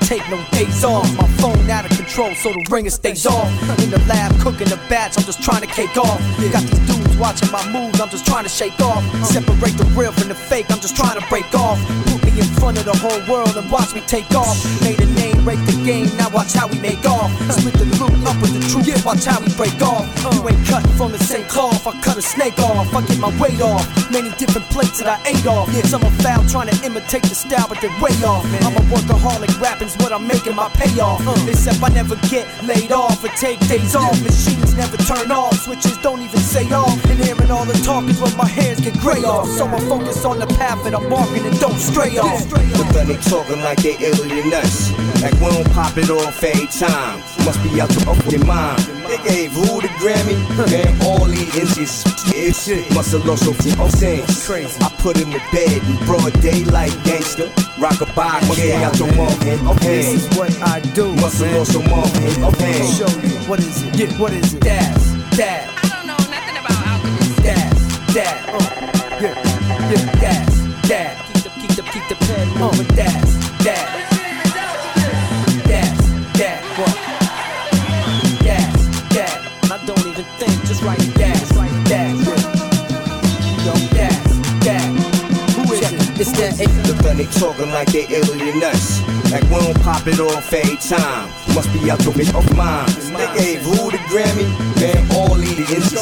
[0.07, 1.05] Take no days off.
[1.19, 3.51] My phone out of control, so the ringer stays off.
[3.83, 6.21] In the lab, cooking the batch, I'm just trying to cake off.
[6.53, 9.03] Got these dudes watching my moves, I'm just trying to shake off.
[9.27, 11.83] Separate the real from the fake, I'm just trying to break off.
[12.07, 14.55] Put me in front of the whole world and watch me take off.
[14.81, 17.31] Made a name, break the game, now watch how we make off.
[17.55, 20.03] Split the loot up with the truth, watch how we break off.
[20.35, 22.93] You ain't cut from the same cloth, I cut a snake off.
[22.93, 23.87] I get my weight off.
[24.11, 25.71] Many different plates that I ate off.
[25.73, 25.87] Yeah.
[25.87, 28.43] Some are foul trying to imitate the style, but they're way off.
[28.67, 31.23] I'm a workaholic, rapping's what I'm making my payoff.
[31.47, 34.19] Except I never get laid off or take days off.
[34.27, 36.99] Machines never turn off, switches don't even say off.
[37.07, 39.47] And hearing all the talk is when my hands get gray off.
[39.51, 42.51] So I focus on the path that I'm walking and don't stray off.
[42.51, 44.91] But then they talking like they alien nuts.
[45.23, 47.21] Like we don't pop it off every time.
[47.45, 48.81] Must be out the off your mind.
[49.09, 50.37] They gave who the Grammy?
[50.71, 54.47] Man, all these inches is must have lost some things.
[54.47, 54.81] Crazy.
[54.83, 57.51] I put him to bed in broad daylight, gangster.
[57.79, 60.03] Rock a bye, get out your mom and okay.
[60.03, 61.15] This is what I do.
[61.17, 62.83] Must have lost some mom and okay.
[62.93, 63.97] Show you what is it?
[63.97, 64.61] Yeah, what is it?
[64.61, 65.71] Daz, daz.
[65.83, 67.43] I don't know nothing about alchemy.
[67.43, 68.49] Daz, daz.
[68.49, 71.33] Uh, yeah, yeah, daz, daz.
[71.33, 72.97] Keep the, keep the, keep the pen moving.
[72.97, 73.65] Daz, daz.
[73.65, 74.06] Daz,
[86.19, 86.57] It's that.
[87.03, 89.03] Then they talking like they alien nuts.
[89.31, 91.29] Like we don't pop it off every time.
[91.55, 92.89] Must be out your bitch off mine.
[93.13, 94.49] They gave who the Grammy?
[94.81, 95.93] Man, all inches.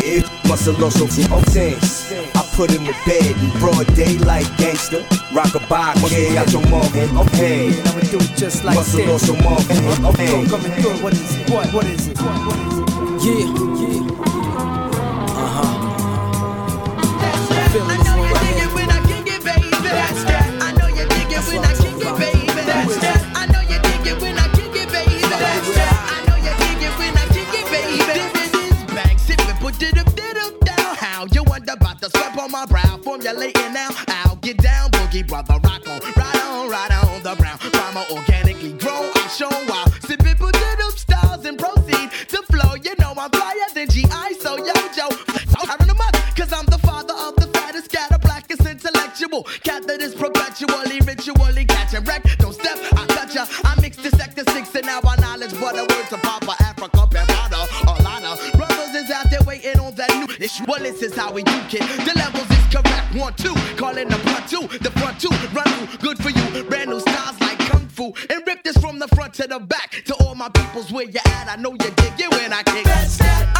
[0.00, 2.10] It must have lost some things.
[2.34, 5.04] I put him to bed in broad daylight, gangster.
[5.34, 7.68] Rock a bye, get out your mom and okay.
[7.84, 10.44] Now we do it just like Must have lost some okay.
[10.44, 11.02] Go coming through.
[11.04, 11.50] What is it?
[11.50, 11.72] What?
[11.74, 12.16] What is it?
[12.18, 12.46] What?
[12.46, 12.88] What is it?
[13.28, 13.99] Yeah, yeah.
[17.70, 18.74] Feeling this one right here.
[18.74, 19.70] when I kick it, baby.
[19.70, 20.58] That's that.
[20.60, 22.46] I know you dig it when I kick it, baby.
[22.66, 23.20] That's that.
[23.36, 25.20] I know you dig it when I kick it, baby.
[25.22, 25.94] That's that.
[26.10, 28.02] I know you dig it when I kick it, baby.
[28.10, 30.96] This is bang, sipping, put it up, did up, down.
[30.96, 32.98] How you wonder about the sweat on my brow?
[33.04, 33.90] Formulating now.
[34.08, 36.00] I'll get down, boogie brother, rock on,
[60.58, 60.68] that.
[60.68, 61.80] Well, this is how we do it.
[62.04, 63.14] The levels is correct.
[63.14, 65.98] One, two, calling the front two, the front two, run through.
[65.98, 66.64] Good for you.
[66.64, 68.12] Brand new styles like kung fu.
[68.28, 70.02] And rip this from the front to the back.
[70.06, 72.86] To all my peoples where you at, I know you dig it when I kick
[72.86, 73.20] it.
[73.56, 73.59] I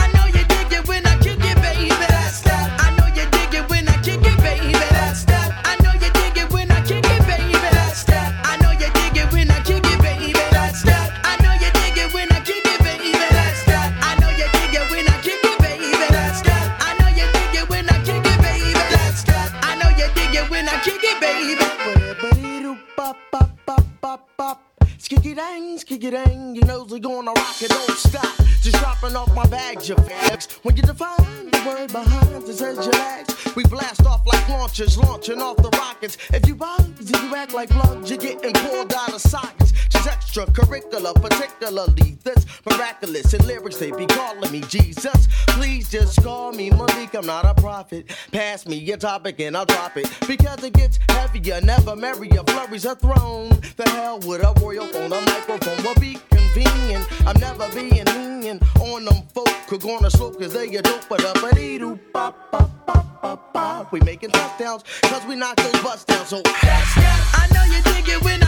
[25.41, 28.37] dang, skiggy dang, you know we gonna rock it, don't stop.
[28.61, 30.45] Just dropping off my bags, you fags.
[30.65, 35.41] When you define the word behind it says your we blast off like launchers, launching
[35.41, 36.19] off the rockets.
[36.33, 39.73] If you buzz, you act like plugs, you're getting pulled out of sockets.
[39.89, 43.33] Just extracurricular, particularly this miraculous.
[43.35, 45.29] In lyrics, they be calling me Jesus.
[45.49, 48.11] Please just call me Malik, I'm not a prophet.
[48.31, 50.09] Pass me your topic and I'll drop it.
[50.29, 53.51] Because it gets heavier, never merrier, flurries a throne.
[53.77, 57.05] The hell with a royal on a microphone will be convenient.
[57.27, 61.25] I'm never being lenient on them folk who gonna slow cause they a dope but
[61.25, 63.93] up a dee doo pop pop pop pop pop.
[63.93, 66.27] We making touchdowns cause we knock those butts down.
[66.27, 67.19] So that's that.
[67.43, 68.40] I know you dig it when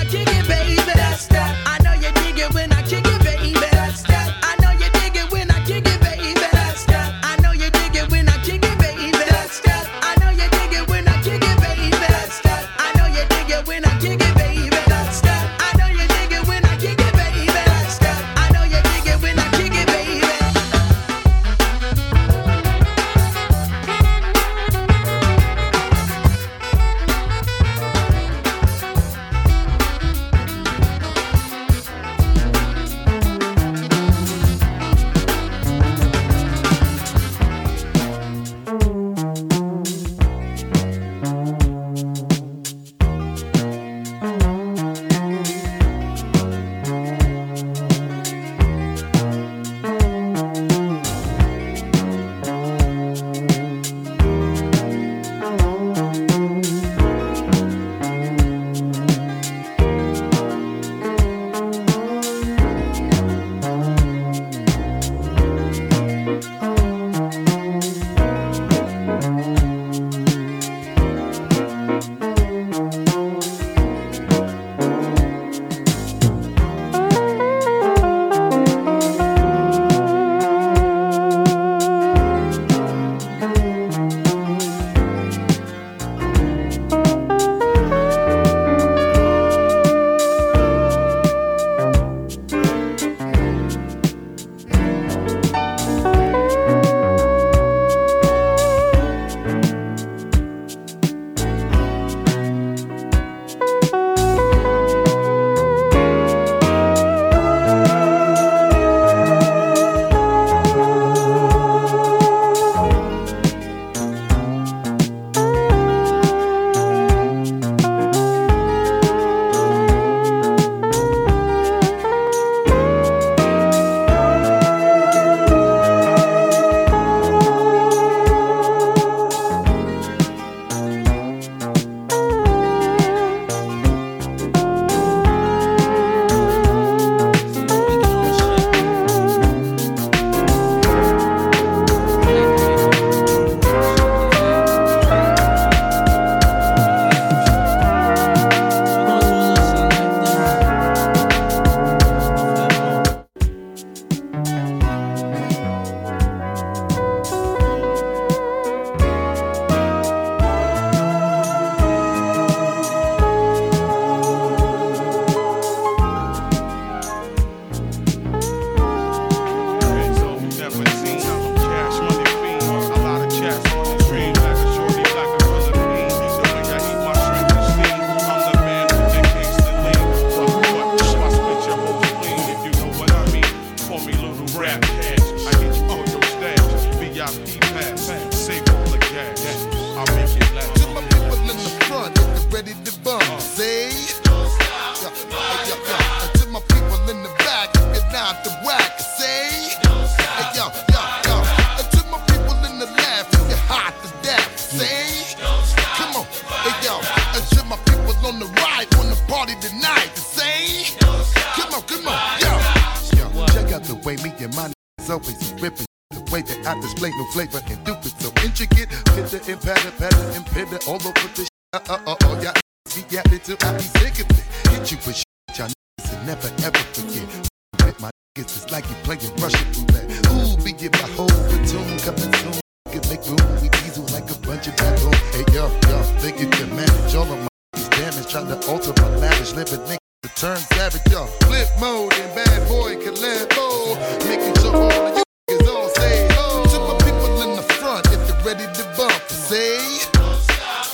[221.72, 222.52] uh, uh, uh, oh, yeah.
[222.94, 224.44] Be yapping till I be sick of it.
[224.70, 227.48] Hit you with shit, y'all niggas and never ever forget.
[227.86, 230.10] With my niggas, it's like you playing Russian roulette.
[230.28, 232.60] Ooh, be get my whole platoon coming soon.
[232.92, 235.14] Can make room, we diesel like a bunch of baboon.
[235.32, 238.92] Hey, yo, yo, think you can manage all of my these damage, trying to alter
[239.00, 239.98] my lavish living nigga.
[240.24, 243.96] To turn savage, yo, flip mode and bad boy collabo,
[244.28, 246.68] making sure all of you niggas all say oh.
[246.68, 249.91] To my people in the front, if you're ready to bump, say.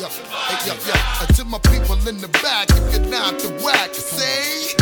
[0.09, 0.94] Hey, yo, yo.
[1.20, 4.72] Uh, to my people in the back, if you're not the whack, say.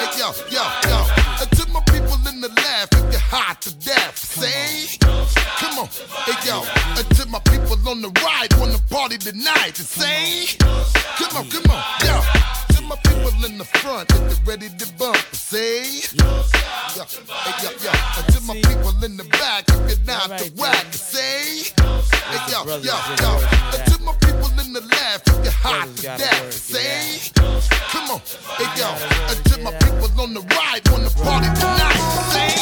[0.00, 0.98] Hey, yo, yo, yo.
[1.36, 4.96] Uh, to my people in the left, if you're hot to death, say.
[5.60, 5.88] Come on,
[6.24, 6.62] hey, yo.
[6.64, 10.56] Uh, to my people on the right, wanna party tonight, say.
[10.58, 12.20] Come on, come on, yo.
[12.82, 15.84] To my people in the front, if you're ready to bump, say.
[16.18, 17.90] Yo, hey, yo, yo.
[17.92, 21.62] Uh, to my people in the back, if you're not the whack, say.
[21.78, 22.92] Hey, yo, yo, yo.
[22.92, 27.30] Uh, to my people in the left, if you're hot to death, say.
[27.92, 28.20] Come on,
[28.58, 28.88] hey, yo.
[29.44, 32.02] To my people on the right, wanna party tonight,
[32.32, 32.61] say.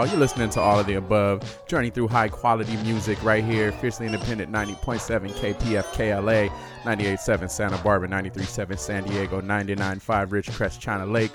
[0.00, 0.08] Y'all.
[0.08, 1.62] You're listening to all of the above.
[1.66, 3.70] Journey through high quality music right here.
[3.70, 6.50] Fiercely independent 90.7 KPFK LA,
[6.90, 11.32] 98.7 Santa Barbara, 93.7 San Diego, 99.5 Ridgecrest China Lake.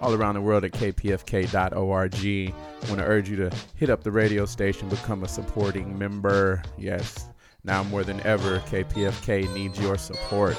[0.00, 2.14] all around the world at kpfk.org.
[2.14, 6.60] I want to urge you to hit up the radio station, become a supporting member.
[6.76, 7.28] Yes,
[7.62, 10.58] now more than ever, KPFK needs your support.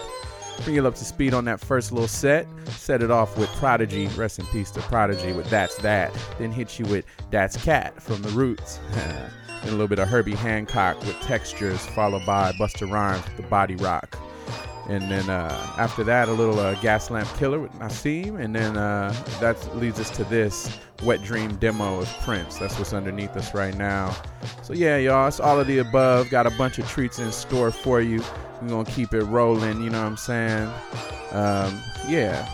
[0.63, 2.47] Bring you up to speed on that first little set.
[2.67, 6.13] Set it off with Prodigy, rest in peace to Prodigy with That's That.
[6.37, 8.79] Then hit you with That's Cat from The Roots.
[8.93, 9.31] then
[9.63, 13.75] a little bit of Herbie Hancock with Textures, followed by Busta Rhymes with The Body
[13.77, 14.17] Rock.
[14.89, 18.39] And then uh, after that, a little uh, Gaslamp Killer with Nassim.
[18.39, 22.57] And then uh, that leads us to this Wet Dream demo of Prince.
[22.57, 24.15] That's what's underneath us right now.
[24.63, 26.31] So, yeah, y'all, it's all of the above.
[26.31, 28.23] Got a bunch of treats in store for you.
[28.61, 30.69] We're to keep it rolling, you know what I'm saying?
[31.31, 32.49] Um, yeah,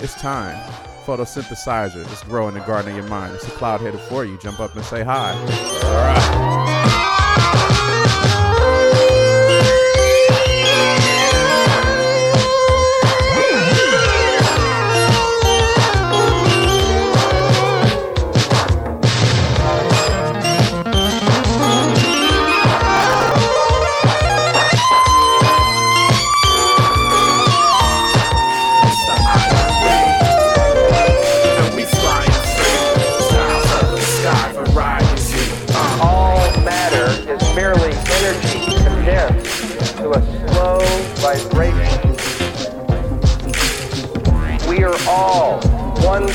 [0.00, 0.56] it's time.
[1.04, 2.06] Photosynthesizer.
[2.06, 3.34] Let's grow in the garden of your mind.
[3.34, 4.38] It's a cloud headed for you.
[4.38, 6.78] Jump up and say hi.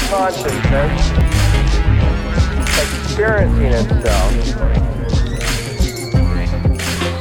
[0.10, 1.12] Consciousness
[2.80, 4.34] experiencing itself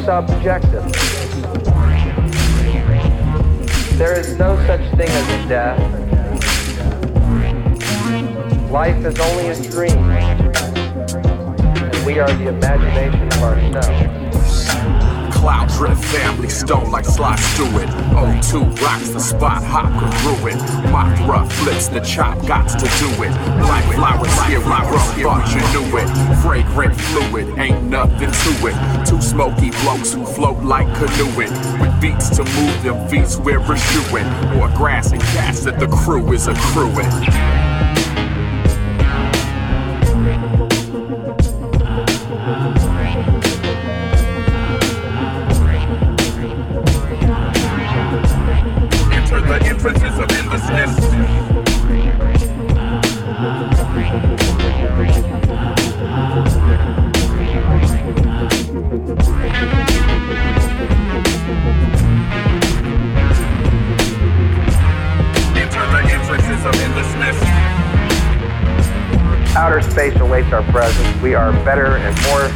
[0.05, 0.93] subjectively.
[3.97, 5.79] There is no such thing as death.
[8.71, 14.24] Life is only a dream and we are the imagination of ourselves.
[15.45, 17.91] Cloud drift family stone like Sly Stewart.
[18.17, 20.57] O2 rocks the spot, hop can ruin.
[20.91, 23.31] Mothra flips the chop, got to do it.
[23.61, 26.09] Like flowers here, we grow, thought you knew it.
[26.41, 29.07] Fragrant fluid, ain't nothing to it.
[29.07, 31.53] Two smoky blokes who float like canoeing.
[31.79, 34.27] With beats to move them feet we're eschewing.
[34.59, 37.64] Or grass and gas that the crew is accruing.
[69.95, 71.23] Space awaits our presence.
[71.23, 72.51] We are better and more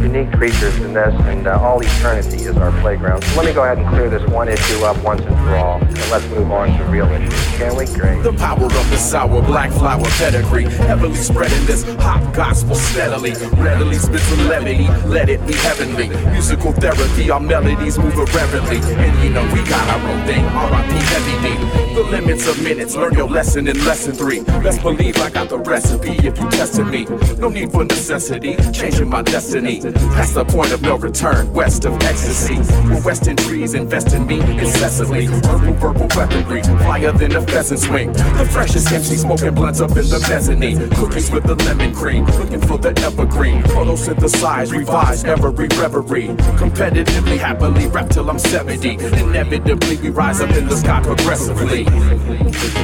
[0.00, 3.24] unique creatures than this, and uh, all eternity is our playground.
[3.24, 5.80] So let me go ahead and clear this one issue up once and for all,
[6.10, 7.46] let's move on to real issues.
[7.56, 7.86] Can we?
[7.86, 8.22] Great.
[8.22, 13.32] The power of the sour black flower pedigree, heavily spreading this hot gospel steadily.
[13.56, 16.08] Readily spit some levity, let it be heavenly.
[16.30, 18.78] Musical therapy, our melodies move irreverently.
[18.94, 20.92] And you know we got our own thing, R.I.P.
[20.94, 21.94] Heavy D.
[21.94, 24.42] The limits of minutes, learn your lesson in lesson three.
[24.62, 27.06] Best believe I got the recipe if you tested me.
[27.38, 29.80] No need for necessity, changing my destiny.
[29.80, 32.56] That's the point of no return, west of ecstasy.
[32.88, 35.24] Where western trees invest in me incessantly.
[35.26, 38.12] Herbal verbal weaponry, flyer than a pheasant's wing.
[38.12, 40.90] The freshest MC smoking blunts up in the mezzanine.
[40.90, 43.62] Cookies with the lemon cream, looking for the evergreen.
[43.64, 46.28] Photosynthesize, revise every reverie.
[46.58, 48.94] Competitively, happily rap till I'm 70.
[48.94, 51.86] Inevitably, we rise up in the sky progressively.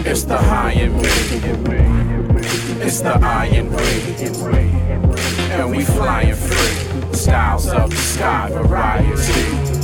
[0.08, 1.08] It's the high and me.
[2.84, 4.68] It's the iron way.
[5.52, 7.14] And we flying free.
[7.14, 9.82] Styles of the sky, variety.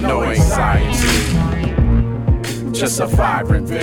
[0.00, 1.63] No anxiety.
[2.74, 3.82] Just a vibrant beat.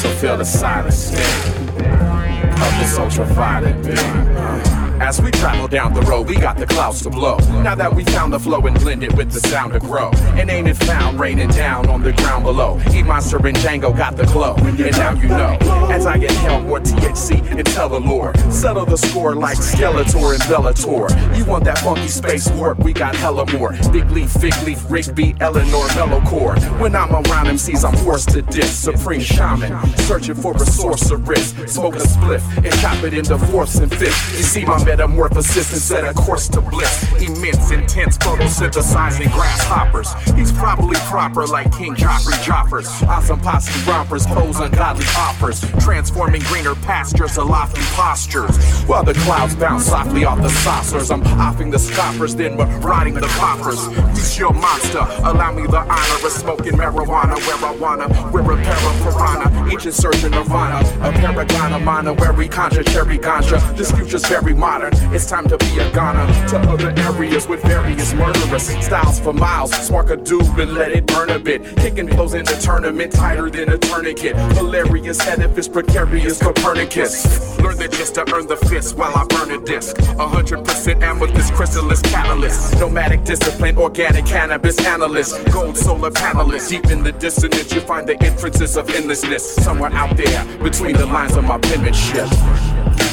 [0.00, 4.81] So feel the silence of this ultraviolet beam.
[5.02, 7.36] As we travel down the road, we got the clouds to blow.
[7.64, 10.10] Now that we found the flow and blend it with the sound to grow.
[10.38, 12.80] And ain't it found raining down on the ground below?
[12.92, 14.54] E Monster and Django got the glow.
[14.58, 15.58] And now you know.
[15.90, 18.32] As I inhale more THC and tell allure.
[18.48, 21.36] Settle the score like Skeletor and Bellator.
[21.36, 22.78] You want that funky space warp?
[22.78, 23.72] We got hella more.
[23.90, 26.56] Big leaf, fig leaf, Rigby, Eleanor, Mellowcore.
[26.78, 28.72] When I'm around MCs, I'm forced to diss.
[28.72, 31.50] Supreme shaman, searching for a sorceress.
[31.66, 34.38] Smoke a spliff and chop it into fourths and fifths.
[34.38, 36.94] You see my metamorphosis and set a course to bliss.
[37.22, 40.12] Immense, intense photosynthesizing grasshoppers.
[40.36, 42.86] He's probably proper like King Joffrey Joffers.
[43.08, 48.54] Awesome posse rompers pose ungodly offers, transforming greener pastures to lofty postures.
[48.84, 53.32] While the clouds bounce softly off the saucers, I'm offing the scoffers, then marauding the
[53.40, 53.80] coppers.
[54.18, 58.08] Use your monster, allow me the honor of smoking marijuana where I wanna.
[58.30, 63.18] We're a para piranha, ancient surgeon nirvana, a paragon of mana where we conjure cherry
[63.18, 63.58] ganja.
[63.74, 64.81] This future's very modern.
[65.14, 69.72] It's time to be a Ghana to other areas with various murderous styles for miles.
[69.72, 71.62] Spark a doob and let it burn a bit.
[71.76, 74.36] Kicking blows in the tournament tighter than a tourniquet.
[74.56, 77.58] Hilarious edifice, precarious Copernicus.
[77.60, 79.96] Learn the gist to earn the fist while I burn a disc.
[80.18, 82.78] Hundred percent amethyst, chrysalis catalyst.
[82.80, 85.44] Nomadic discipline, organic cannabis analyst.
[85.52, 86.70] Gold solar panelist.
[86.70, 89.54] Deep in the dissonance, you find the entrances of endlessness.
[89.56, 92.28] Somewhere out there, between the lines of my penmanship.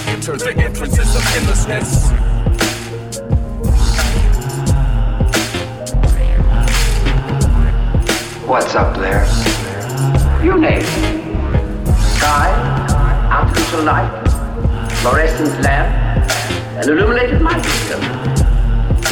[0.09, 2.09] Enter the entrances of endlessness.
[8.47, 9.23] What's up there?
[10.43, 11.95] You name it.
[12.17, 12.49] Sky,
[13.31, 14.11] artificial light,
[15.01, 15.93] fluorescent lamp,
[16.77, 18.03] an illuminated microscope.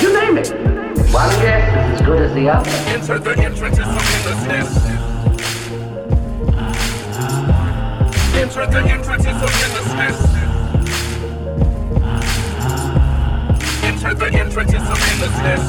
[0.01, 0.49] You name it.
[1.13, 2.71] One guess is as good as the other.
[2.89, 4.87] Enter the entrances of endlessness.
[8.35, 10.46] Enter the entrances of endlessness.
[14.07, 15.63] Enter the entrances of endlessness.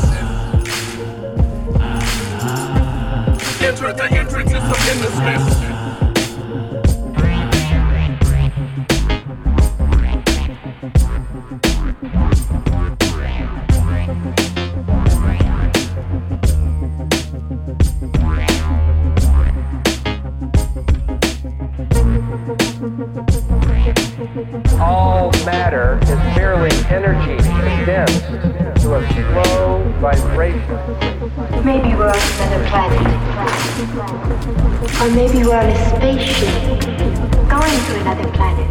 [3.61, 5.45] Enter the entrances of endlessness.
[12.15, 12.48] All
[33.79, 36.99] Or maybe we're on a spaceship
[37.49, 38.69] going to another planet.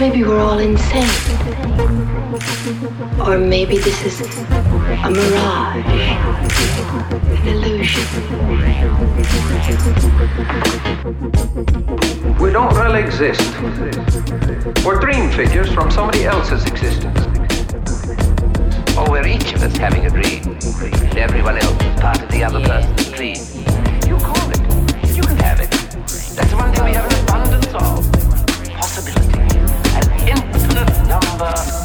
[0.00, 1.08] Maybe we're all insane.
[3.20, 5.86] Or maybe this is a mirage,
[7.38, 8.04] an illusion.
[12.38, 13.40] We don't really exist.
[14.84, 17.29] We're dream figures from somebody else's existence.
[19.00, 20.42] Or we're each of us having a dream.
[20.44, 23.36] And everyone else is part of the other person's dream.
[24.06, 25.16] You call it.
[25.16, 25.70] You can have it.
[26.36, 28.12] That's one thing we have an abundance of.
[28.76, 29.58] Possibility.
[29.96, 31.79] An infinite number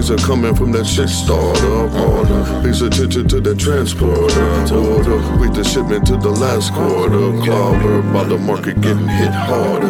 [0.00, 1.88] things are coming from that shit starter.
[1.98, 4.48] Order, pays attention to the transporter.
[4.74, 7.32] Order, wait the shipment to the last quarter.
[7.44, 9.88] Clobber, by the market getting hit harder.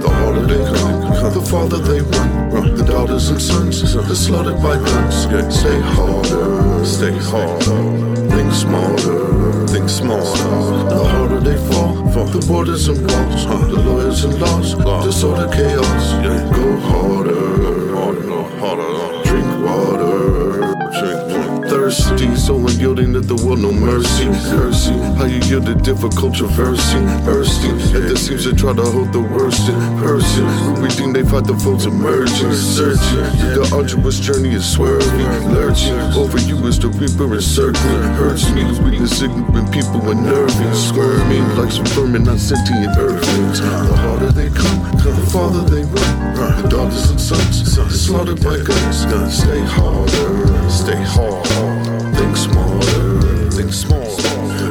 [0.00, 2.74] The harder they come, the farther they run.
[2.76, 5.22] The daughters and sons, they're slaughtered by guns.
[5.22, 8.02] Stay harder, stay harder.
[8.34, 10.50] Think smarter, think smarter.
[10.90, 14.74] The harder they fall, the borders and walls, the lawyers and laws,
[15.04, 16.04] disorder, chaos.
[16.56, 17.81] Go harder,
[21.92, 24.24] Thirsty, so unyielding that the world no mercy.
[24.24, 26.96] Mercy, how you yield to difficult controversy.
[27.28, 30.48] Thirsty, and the seems to try to hold the worst in person.
[30.72, 33.28] Everything they fight the foes emerging, searching.
[33.52, 36.00] The arduous journey is swerving, lurching.
[36.16, 38.02] Over you is the reaper encircling.
[38.16, 43.60] Hurts me to witness ignorant people unnerving, squirming like some vermin, not sentient earthlings.
[43.60, 46.62] The harder they come, the farther they run.
[46.62, 47.68] The daughters and sons,
[48.00, 49.04] slaughtered by guns.
[49.36, 51.81] Stay harder, stay hard.
[52.22, 54.06] Think smarter, think smaller.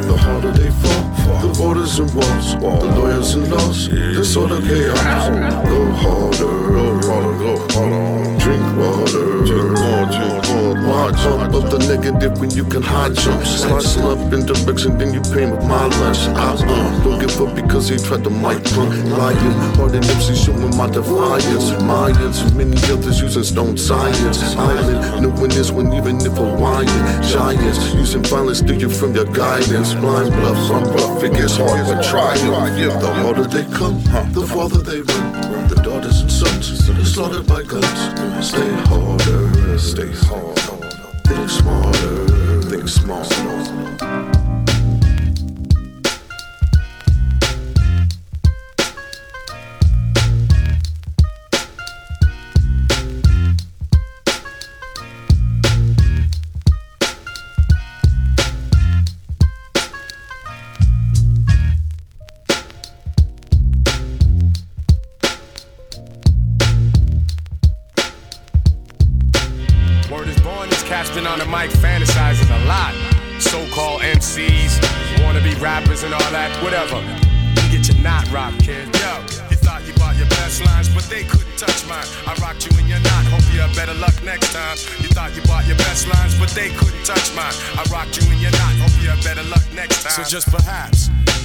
[0.07, 5.27] The harder they fall, the borders and walls, the lawyers and laws, disorder, chaos.
[5.67, 8.20] Go harder, go harder, go harder.
[8.51, 10.75] Drink water, drink more.
[10.83, 13.45] Why jump up the negative when you can high jump?
[13.45, 16.19] Slice up in direction, then you pay with my lunch.
[16.35, 18.91] I uh, don't give up because he tried to mic drunk.
[19.15, 21.71] Lying, hard and MC showing my defiance.
[21.87, 24.43] Mayans, many others using stone science.
[24.57, 27.23] Island, knowing this one even if Hawaiian.
[27.23, 29.93] Giants, using violence steal you from your guidance.
[29.93, 32.35] Blind bluff, I'm rough, it gets hard but try.
[32.35, 34.03] The harder they come,
[34.33, 35.30] the farther they run.
[37.11, 38.47] Slaughtered by guns.
[38.47, 40.89] Stay harder, stay harder.
[41.27, 44.40] Think smarter, think smarter.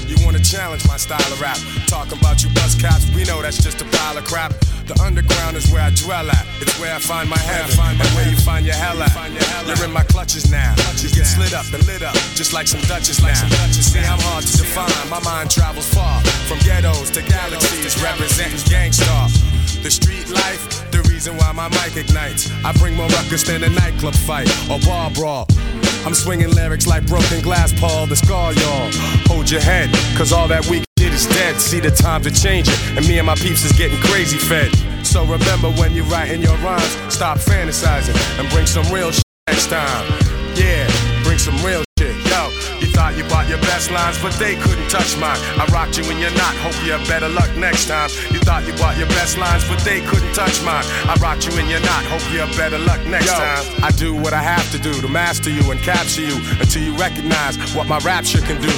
[0.07, 1.59] You wanna challenge my style of rap?
[1.87, 4.55] Talking about you buzz cops, we know that's just a pile of crap.
[4.87, 6.47] The underground is where I dwell at.
[6.61, 9.11] It's where I find my heaven, and where you find your hell at.
[9.67, 10.75] You're in my clutches now.
[11.03, 13.35] You get slid up and lit up, just like some Dutchess now.
[13.75, 15.11] See, I'm hard to define.
[15.11, 19.29] My mind travels far, from ghettos to galaxies, representing Gang Starr.
[19.83, 20.76] The street life,
[21.27, 22.51] reason why my mic ignites.
[22.65, 25.47] I bring more ruckus than a nightclub fight or bar brawl.
[26.05, 28.91] I'm swinging lyrics like broken glass, Paul, the scar, y'all.
[29.27, 31.57] Hold your head, cause all that weak shit is dead.
[31.57, 34.71] See, the times are changing, and me and my peeps is getting crazy fed.
[35.05, 39.69] So remember when you're writing your rhymes, stop fantasizing and bring some real shit next
[39.69, 40.07] time.
[40.55, 40.87] Yeah,
[41.25, 41.86] bring some real.
[42.37, 42.53] Yo,
[42.85, 45.41] you thought you bought your best lines, but they couldn't touch mine.
[45.57, 46.53] I rocked you and you're not.
[46.61, 48.11] hope you have better luck next time.
[48.31, 50.85] You thought you bought your best lines, but they couldn't touch mine.
[51.09, 52.05] I rocked you and you're not.
[52.13, 53.65] hope you have better luck next Yo, time.
[53.83, 56.95] I do what I have to do to master you and capture you until you
[56.97, 58.75] recognize what my rapture can do.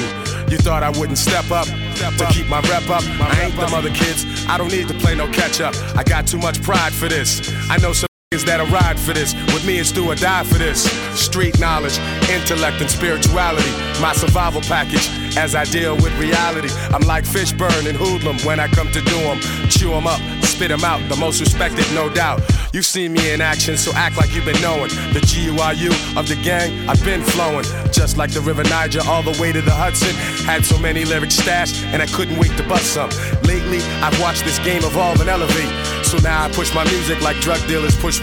[0.55, 3.03] You thought I wouldn't step up to keep my rep up.
[3.19, 4.25] I ain't them other kids.
[4.47, 5.75] I don't need to play no catch up.
[5.97, 7.43] I got too much pride for this.
[7.69, 8.08] I know some
[8.49, 9.35] that'll ride for this.
[9.55, 10.85] With me, it's do or die for this.
[11.19, 11.99] Street knowledge,
[12.29, 13.71] intellect, and spirituality.
[14.01, 16.69] My survival package as I deal with reality.
[16.93, 19.41] I'm like Fishburne and Hoodlum when I come to do 'em.
[19.71, 21.01] Chew 'em up, spit 'em out.
[21.09, 22.43] The most respected, no doubt.
[22.73, 24.91] You've seen me in action, so act like you've been knowing.
[25.15, 27.65] The GURU of the gang, I've been flowing.
[27.93, 30.15] Just like the River Niger, all the way to the Hudson.
[30.45, 33.11] Had so many lyrics stashed, and I couldn't wait to bust some.
[33.43, 35.73] Lately, I've watched this game evolve and elevate.
[36.05, 38.18] So now I push my music like drug dealers push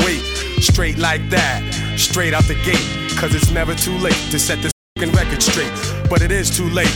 [0.76, 1.64] Straight like that,
[1.96, 2.84] straight out the gate.
[3.18, 5.72] Cause it's never too late to set this record straight.
[6.10, 6.92] But it is too late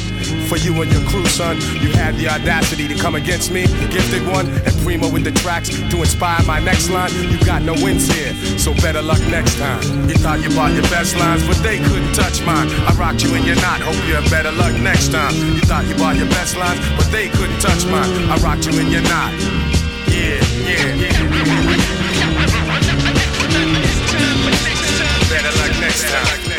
[0.50, 1.56] for you and your crew, son.
[1.80, 5.70] You had the audacity to come against me, gifted one, and Primo with the tracks
[5.70, 7.12] to inspire my next line.
[7.32, 9.80] You got no wins here, so better luck next time.
[10.10, 12.68] You thought you bought your best lines, but they couldn't touch mine.
[12.84, 13.80] I rocked you and you're not.
[13.80, 15.34] Hope you have better luck next time.
[15.56, 18.12] You thought you bought your best lines, but they couldn't touch mine.
[18.28, 19.32] I rocked you and you're not.
[20.12, 21.89] Yeah, yeah, yeah.
[25.30, 26.50] Better luck next time.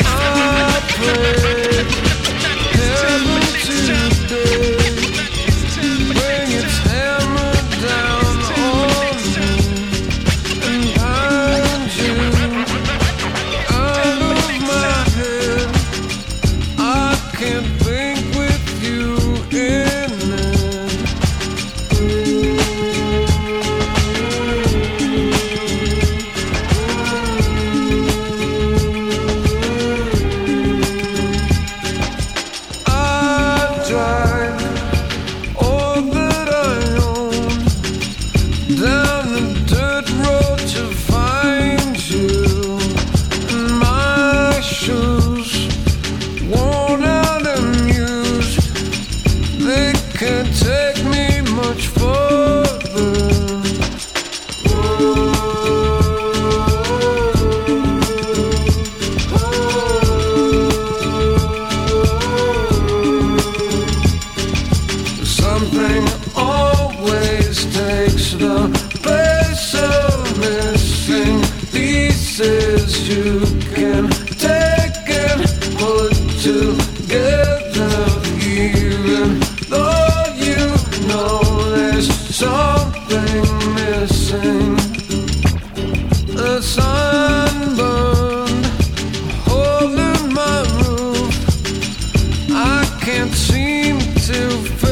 [94.31, 94.90] to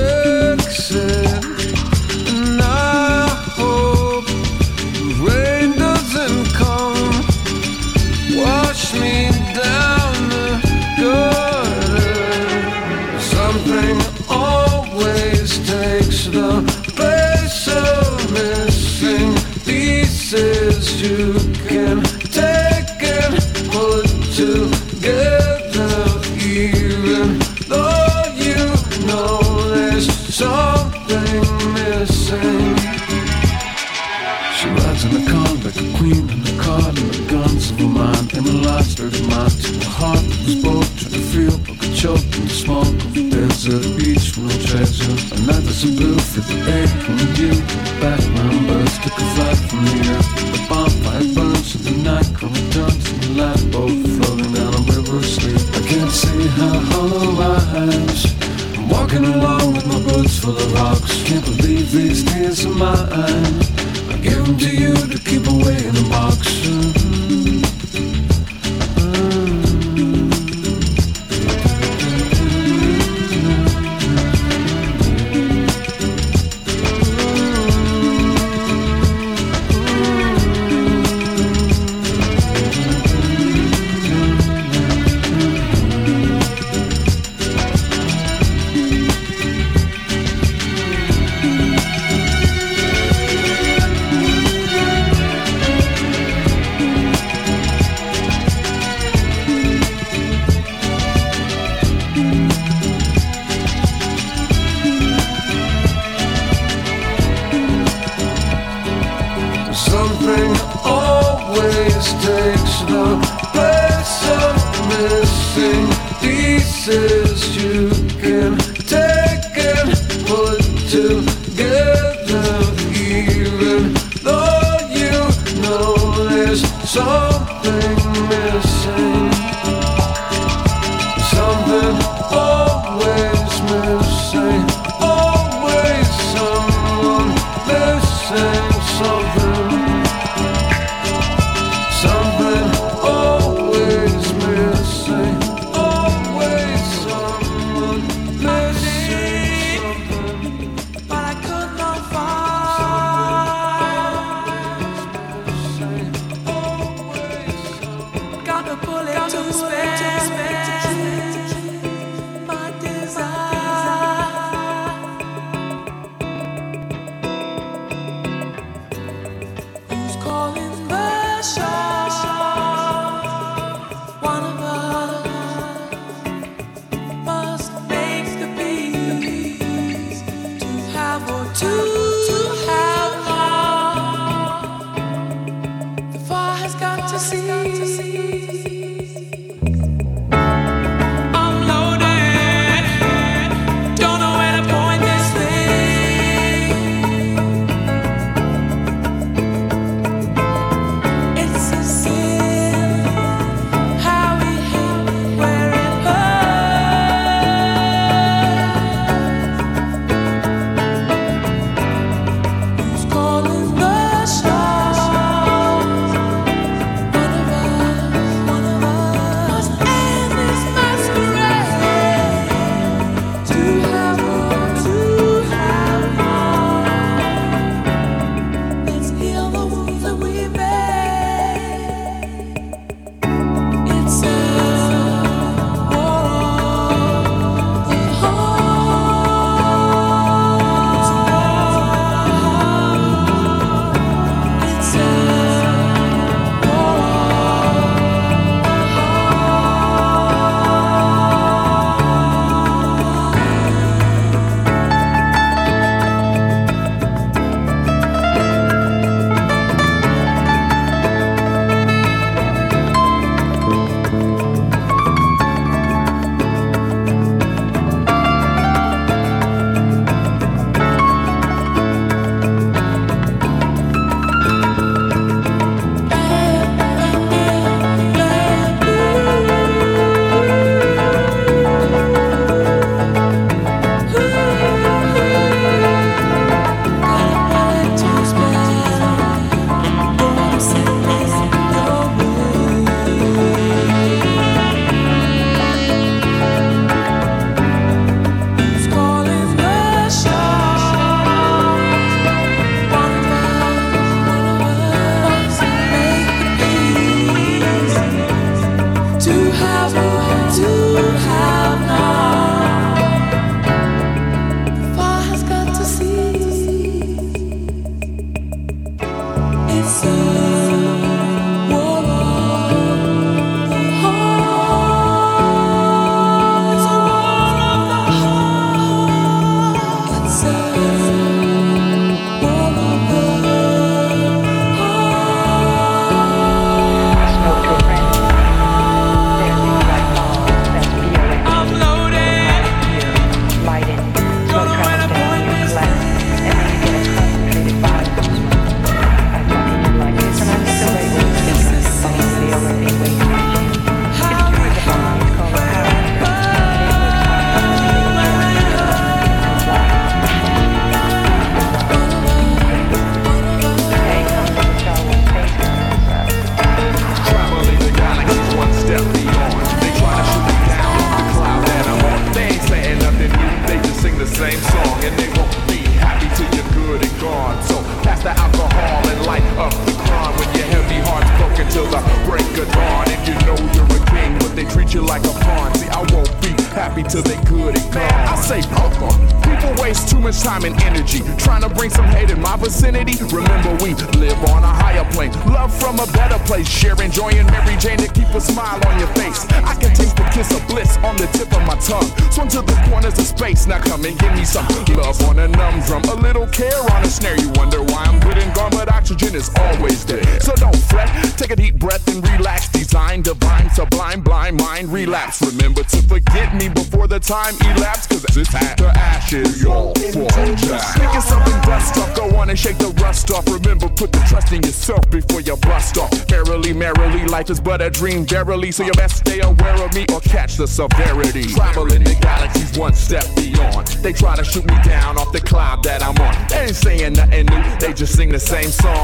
[427.99, 428.71] dream, verily.
[428.71, 431.43] So you best stay aware of me or catch the severity.
[431.43, 432.03] Traveling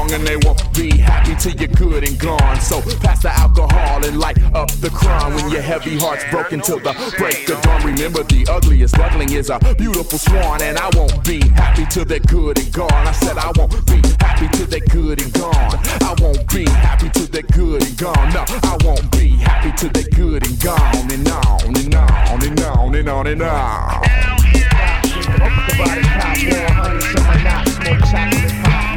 [0.06, 2.60] song and they won't be happy till you're good and gone.
[2.60, 6.78] So pass the alcohol and light up the crime when your heavy heart's broken till
[6.78, 7.84] the break of dawn.
[7.84, 12.20] Remember, the ugliest duckling is a beautiful swan, and I won't be happy till they're
[12.20, 12.92] good and gone.
[12.92, 15.78] I said I won't be happy till they're good and gone.
[16.02, 18.32] I won't be happy till they're good and gone.
[18.32, 22.60] No, I won't be happy till they're good and gone and on and on and
[22.60, 24.02] on and on and on.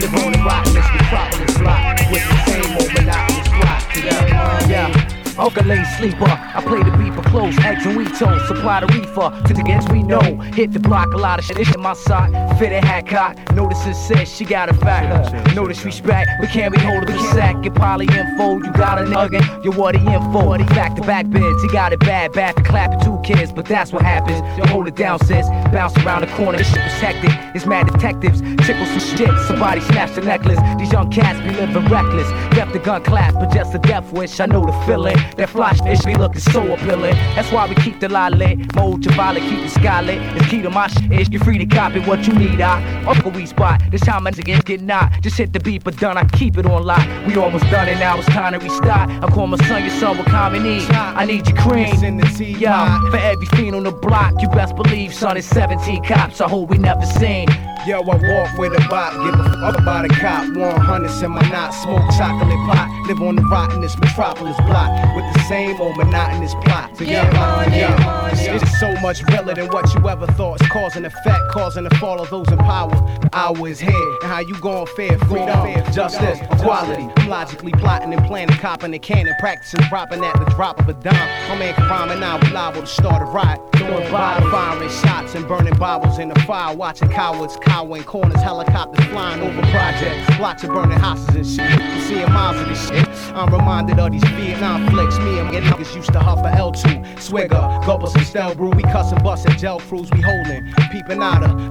[0.02, 3.50] Live on the rockless metropolis block with the same old monotonous.
[3.98, 4.99] Yeah, yeah.
[5.40, 8.88] Uncle lay sleeper, I play the beat for close, eggs and wheat toast, supply the
[8.88, 10.20] reefer to the gets we know.
[10.54, 13.38] Hit the block, a lot of shit in my side, fitted hat cock.
[13.54, 15.56] Notice it says she got a factor.
[15.56, 17.62] No disrespect, we can't be holding the sack.
[17.64, 20.58] Get poly info, you got a nugget, You're what the info.
[20.76, 23.94] Back to back bids, he got it bad, bad for clapping two kids, but that's
[23.94, 24.40] what happens.
[24.58, 27.32] You hold it down, sis, bounce around the corner, this shit was hectic.
[27.56, 30.60] It's mad detectives, tickle some shit, somebody snatch the necklace.
[30.78, 32.30] These young cats be living reckless.
[32.58, 35.18] Left the gun clap, but just a death wish, I know the feeling.
[35.38, 37.16] That flash fish be looking so appealing.
[37.36, 38.76] That's why we keep the lie lit.
[38.76, 40.22] Mold your violet, keep the sky lit.
[40.38, 41.32] It's key to my shit.
[41.32, 42.62] You're free to copy what you need.
[42.62, 43.82] I Uncle we spot.
[43.92, 45.22] This time I get get not.
[45.22, 46.18] Just hit the beat, but done.
[46.18, 47.06] I keep it on lock.
[47.26, 48.18] We almost done it now.
[48.18, 49.10] It's time to restart.
[49.10, 50.90] I call my son your son with common need.
[50.92, 52.04] I need your cream.
[52.04, 53.00] In the tea, yeah.
[53.10, 55.38] For every fiend on the block, you best believe, son.
[55.38, 56.42] It's 17 cops.
[56.42, 57.48] I hope we never seen.
[57.88, 60.54] Yo, I walk with a bop, give a fuck about a cop.
[60.54, 63.08] 100 in my knot, smoke chocolate pot.
[63.08, 64.90] Live on the rottenest metropolis block
[65.20, 66.96] with the same old monotonous plot.
[66.98, 68.40] So Get money, money.
[68.42, 70.62] It's so much realer than what you ever thought.
[70.62, 72.96] It's cause and effect, causing the fall of those in power.
[73.22, 73.92] The hour is here,
[74.22, 75.18] and how you gon' fare?
[75.20, 77.08] Freedom, justice, equality.
[77.18, 80.94] I'm logically plotting and planning, copping and cannon, practicing, dropping at the drop of a
[80.94, 81.50] dime.
[81.50, 83.60] My man rhyme and I'm liable to start a riot.
[83.74, 89.06] Doing bottle, firing shots and burning bottles in the fire, watching cowards cowering corners, helicopters
[89.06, 91.82] flying over projects, blocks of burning houses and shit.
[91.82, 93.08] I'm seeing miles of this shit.
[93.36, 95.09] I'm reminded of these Vietnam flicks.
[95.18, 98.70] Me and my niggas used to huff a L2, swigger, gulp some stale brew.
[98.70, 101.70] We cussing, busting gel crews, we holding, peeping out of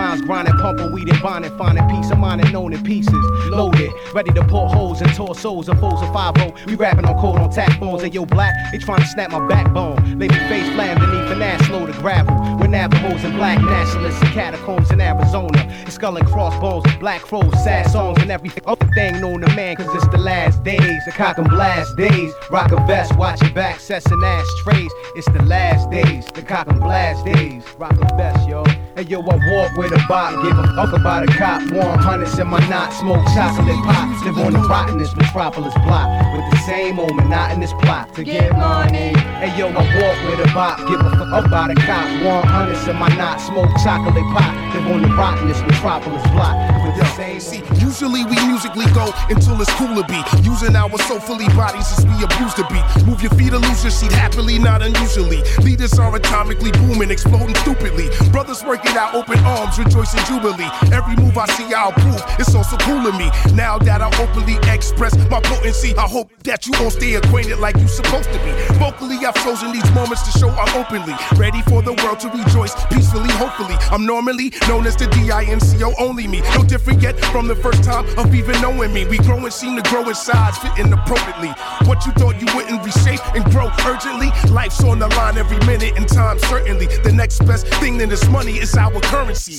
[0.00, 3.12] blinds, grinding, pumping, weed and bonding, finding peace of mind and known in pieces.
[3.50, 7.38] Loaded, ready to pour holes and torsos and foes of 5 We rapping on cold
[7.38, 8.02] on tap bones.
[8.02, 9.96] And yo, black, they trying to snap my backbone.
[10.18, 12.34] Lay me face flat beneath an ass load of gravel.
[12.58, 15.66] With Navajos and black nationalists and catacombs in Arizona.
[15.82, 18.64] It's skull and crossbones, black crows, sad songs, and everything.
[18.66, 21.04] Other thing known to man, cause it's the last days.
[21.04, 22.32] The cock and blast days.
[22.60, 24.92] Rock a vest, watch your back, sets and ashtrays.
[25.16, 26.26] It's the last days.
[26.26, 27.64] The cock and blast days.
[27.78, 28.64] Rock a vest, yo.
[28.94, 31.62] Hey yo, I walk with a bop, give a fuck about a cop.
[31.72, 34.22] Warm 100s in my knot, smoke chocolate pops.
[34.26, 39.16] Live on the rottenest metropolis block with the same old monotonous plot to get money.
[39.40, 42.04] Hey yo, I walk with a bop, give a fuck about a cop.
[42.20, 44.52] 100s in my knot, smoke chocolate pop.
[44.74, 46.84] Live on the rotting this metropolis block.
[46.84, 50.20] With the same See, usually we musically go until it's cool to be.
[50.42, 53.06] Using our soulfully bodies as we abuse the beat.
[53.06, 55.42] Move your feet, or lose your seat happily, not unusually.
[55.62, 58.08] Leaders are atomically booming, exploding stupidly.
[58.30, 60.68] Brothers working out open arms, rejoicing jubilee.
[60.92, 63.30] Every move I see, I'll prove it's also cool to me.
[63.54, 67.76] Now that I openly express my potency, I hope that you all stay acquainted like
[67.76, 68.52] you supposed to be.
[68.78, 72.74] Vocally, I've chosen these moments to show I'm openly ready for the world to rejoice
[72.86, 73.30] peacefully.
[73.32, 76.40] Hopefully, I'm normally known as the D-I-N-C-O only me.
[76.54, 79.06] No different yet from the first time of even knowing me.
[79.06, 81.50] We grow and seem to grow in size, fitting appropriately.
[81.86, 84.30] What you thought you wouldn't reshape and grow urgently.
[84.50, 86.86] Life's on the line every minute and time certainly.
[86.86, 89.52] The next best thing than this money is our currency.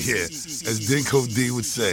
[0.00, 0.24] Yeah,
[0.68, 1.92] as Dinco D would say.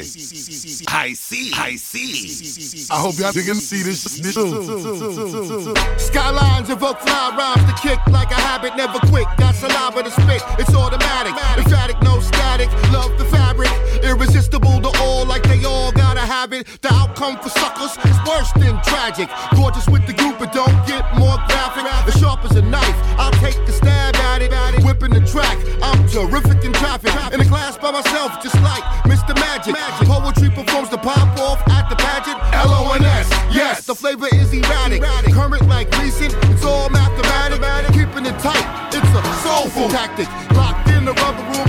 [0.87, 2.87] I see, I see.
[2.91, 5.73] I hope y'all can see this this too.
[5.97, 9.27] Skylines evoke fly rhymes to kick like a habit, never quick.
[9.37, 11.33] Got saliva to spit, it's automatic.
[11.57, 12.69] Emphatic, no static.
[12.91, 13.69] Love the fabric,
[14.03, 16.67] irresistible to all, like they all gotta have it.
[16.81, 19.29] The outcome for suckers is worse than tragic.
[19.55, 21.85] Gorgeous with the group, but don't get more graphic.
[22.07, 24.51] As sharp as a knife, I'll take the stab at it.
[24.83, 27.11] Whipping the track, I'm terrific in traffic.
[27.33, 29.35] In a class by myself, just like Mr.
[29.35, 29.75] Magic.
[30.07, 32.39] Poetry performs the pop off at the pageant.
[32.53, 35.01] L O N S, yes, the flavor is erratic.
[35.33, 37.93] Current like recent, it's all mathematic.
[37.93, 40.27] Keeping it tight, it's a soulful tactic.
[40.55, 41.66] Locked in the rubber room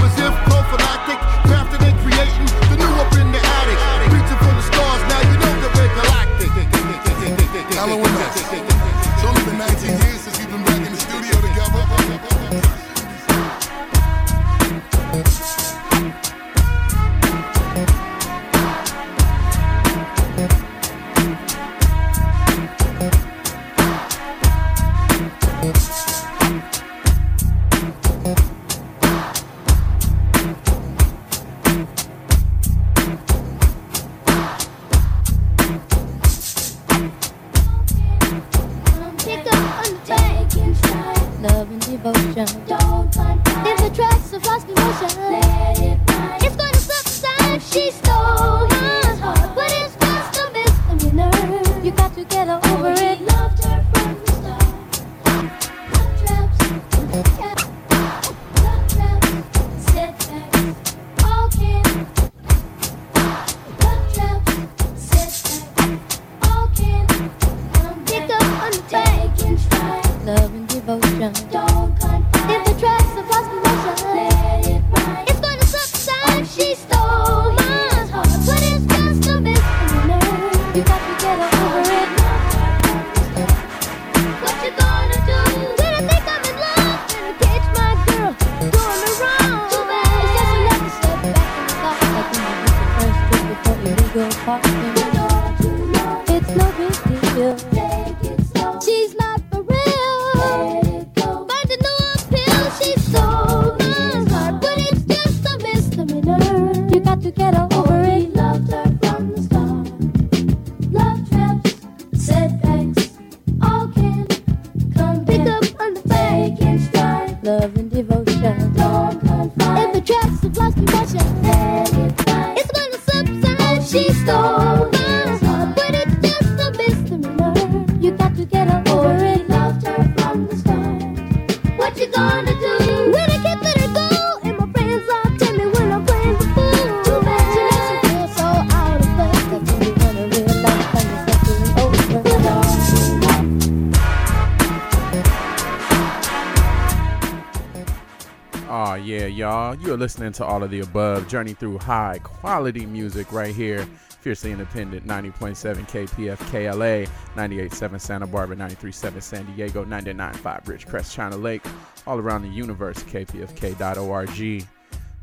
[149.99, 151.29] listening to all of the above.
[151.29, 153.87] Journey through high quality music right here.
[154.21, 157.11] Fiercely independent 90.7 KPFK LA,
[157.41, 161.65] 98.7 Santa Barbara, 93.7 San Diego, 99.5 Ridgecrest, China Lake,
[162.07, 163.03] all around the universe.
[163.05, 164.67] KPFK.org.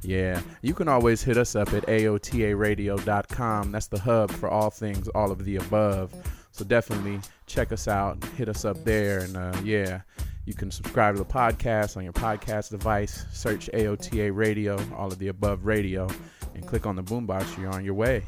[0.02, 3.72] Yeah, you can always hit us up at AOTARadio.com.
[3.72, 6.14] That's the hub for all things, all of the above.
[6.52, 10.02] So definitely check us out, hit us up there, and uh, yeah,
[10.46, 13.26] you can subscribe to the podcast on your podcast device.
[13.32, 16.08] Search AOTA Radio, all of the above radio,
[16.54, 17.58] and click on the boombox.
[17.58, 18.24] You're on your way.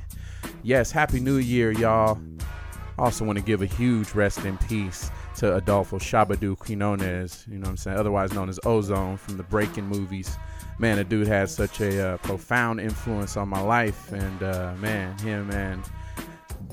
[0.63, 2.19] Yes, Happy New Year, y'all.
[2.97, 7.65] Also want to give a huge rest in peace to Adolfo Shabba-Doo Quinones, you know
[7.65, 10.35] what I'm saying, otherwise known as Ozone from the Breakin' movies.
[10.79, 15.15] Man, the dude had such a uh, profound influence on my life, and uh, man,
[15.19, 15.83] him and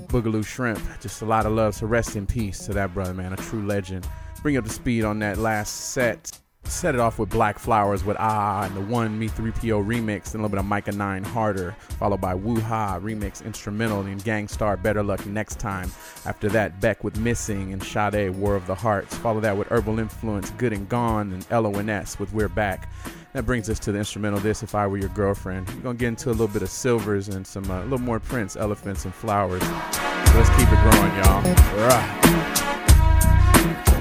[0.07, 1.75] Boogaloo Shrimp, just a lot of love.
[1.75, 4.07] So rest in peace to that brother, man, a true legend.
[4.45, 6.31] Bring you up to speed on that last set.
[6.65, 10.35] Set it off with Black Flowers with Ah and the one Me 3PO remix, and
[10.35, 14.47] a little bit of Micah 9 Harder, followed by Woo Ha remix instrumental and Gang
[14.47, 15.91] Starr Better Luck Next Time.
[16.27, 19.17] After that, Beck with Missing and Sade War of the Hearts.
[19.17, 22.93] Follow that with Herbal Influence, Good and Gone, and LONS with We're Back.
[23.33, 25.71] That brings us to the instrumental This If I Were Your Girlfriend.
[25.71, 28.21] We're gonna get into a little bit of silvers and some uh, a little more
[28.21, 29.63] Prince, elephants, and flowers.
[29.63, 31.89] So let's keep it growing, y'all.
[31.89, 32.84] Rah.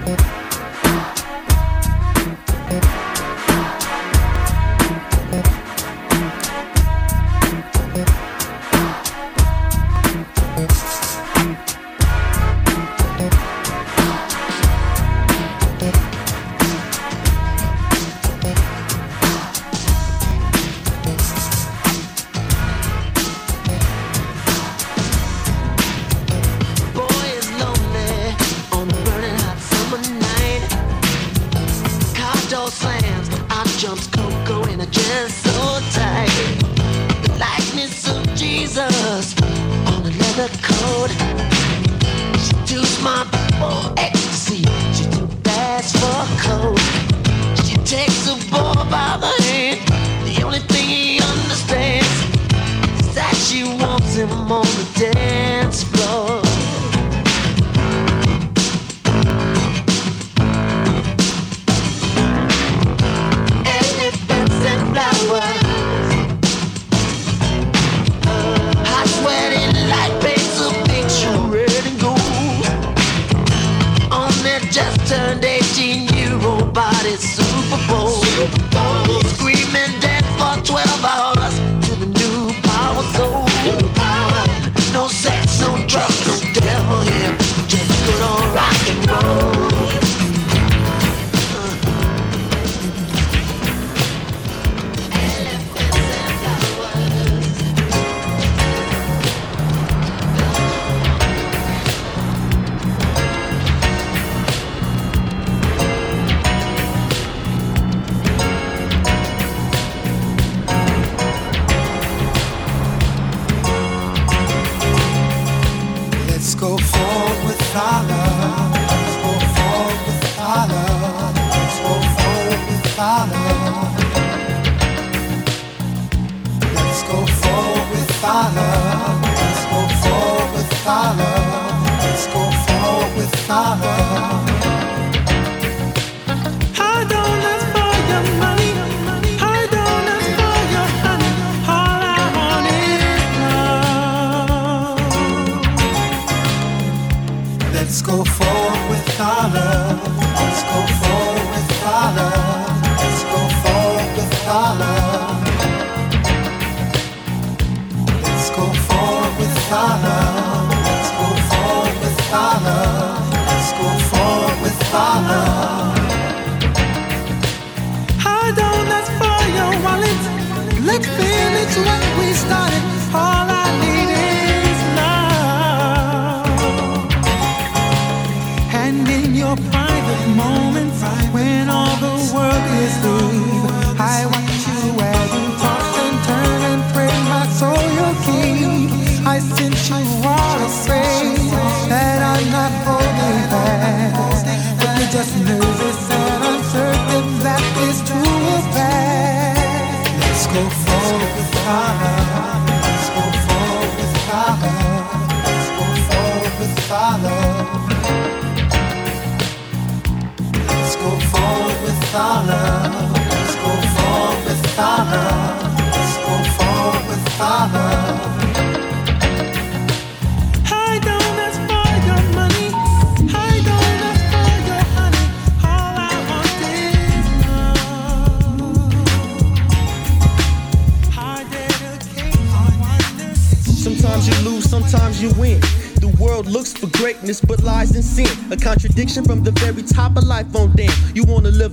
[0.06, 0.43] Boy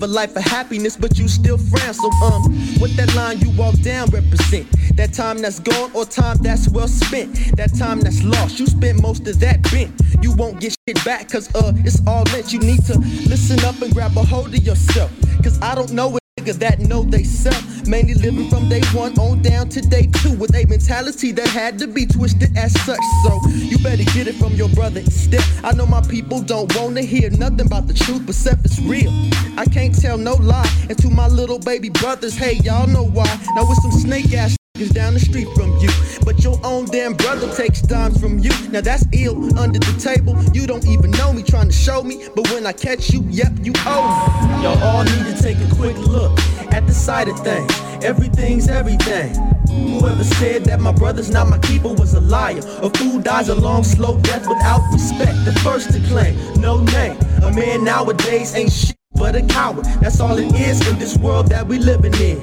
[0.01, 1.95] live a life of happiness, but you still frown.
[1.95, 4.67] So um, what that line you walk down represent?
[4.97, 7.35] That time that's gone or time that's well spent?
[7.57, 9.93] That time that's lost, you spent most of that bent.
[10.23, 12.53] You won't get shit back, cause uh, it's all lent.
[12.53, 12.99] You need to
[13.29, 15.11] listen up and grab a hold of yourself.
[15.43, 17.87] Cause I don't know nigga that know they self.
[17.87, 21.79] Mainly living from day one on down to day two with a mentality that had
[21.79, 23.01] to be twisted as such.
[23.25, 25.45] So you better get it from your brother instead.
[25.65, 29.13] I know my people don't wanna hear nothing about the truth, but stuff is real.
[29.57, 30.71] I can't tell no lie.
[30.89, 33.29] And to my little baby brothers, hey, y'all know why.
[33.55, 35.91] Now with some snake ass niggas down the street from you.
[36.25, 38.51] But your own damn brother takes dimes from you.
[38.71, 40.43] Now that's ill under the table.
[40.55, 42.27] You don't even know me trying to show me.
[42.35, 44.63] But when I catch you, yep, you owe me.
[44.63, 46.39] Y'all all need to take a quick look
[46.73, 47.73] at the side of things.
[48.03, 49.35] Everything's everything.
[49.69, 52.61] Whoever said that my brother's not my keeper was a liar.
[52.83, 55.45] A fool dies a long, slow death without respect.
[55.45, 57.19] The first to claim, no name.
[57.43, 59.85] A man nowadays ain't shit but a coward.
[60.01, 62.43] That's all it is in this world that we living in.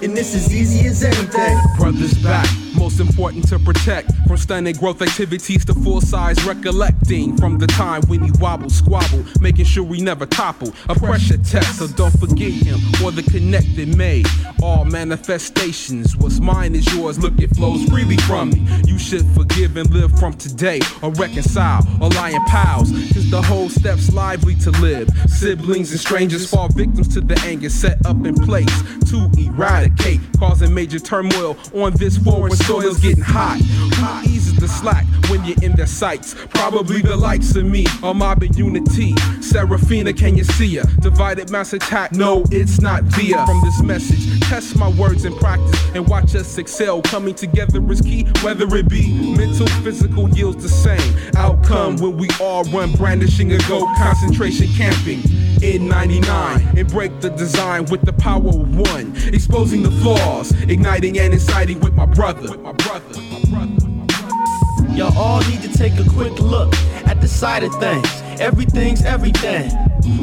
[0.00, 1.58] And this is easy as anything.
[1.76, 7.58] Brothers back, most important to protect from stunning growth activities to full size recollecting from
[7.58, 10.72] the time when he wobbled, squabble, making sure we never topple.
[10.88, 14.26] A pressure test, so don't forget him or the connected made.
[14.62, 17.18] All manifestations, what's mine is yours.
[17.18, 18.66] Look, it flows freely from me.
[18.86, 22.90] You should forgive and live from today or reconcile or lying pals.
[22.90, 25.08] Cause the whole step's lively to live.
[25.28, 30.74] Siblings and strangers fall victims to the anger set up in place to eradicate, causing
[30.74, 33.60] major turmoil on this forward soil's getting hot.
[33.60, 36.34] Who eases the slack when you're in their sights?
[36.50, 39.14] Probably the likes of me, or mobbing unity.
[39.40, 40.84] Serafina, can you see her?
[41.00, 43.44] Divided mass attack, no, it's not via.
[43.46, 47.02] From this message, test my words in practice and watch us excel.
[47.02, 52.28] Coming together is key, whether it be mental, physical, yields the same outcome when we
[52.40, 55.20] all run brandishing a go concentration camping
[55.62, 61.18] in 99 and break the design with the power of one exposing the flaws igniting
[61.18, 63.04] and inciting with my brother with my brother
[64.98, 66.74] Y'all all need to take a quick look
[67.06, 68.04] at the side of things.
[68.40, 69.70] Everything's everything.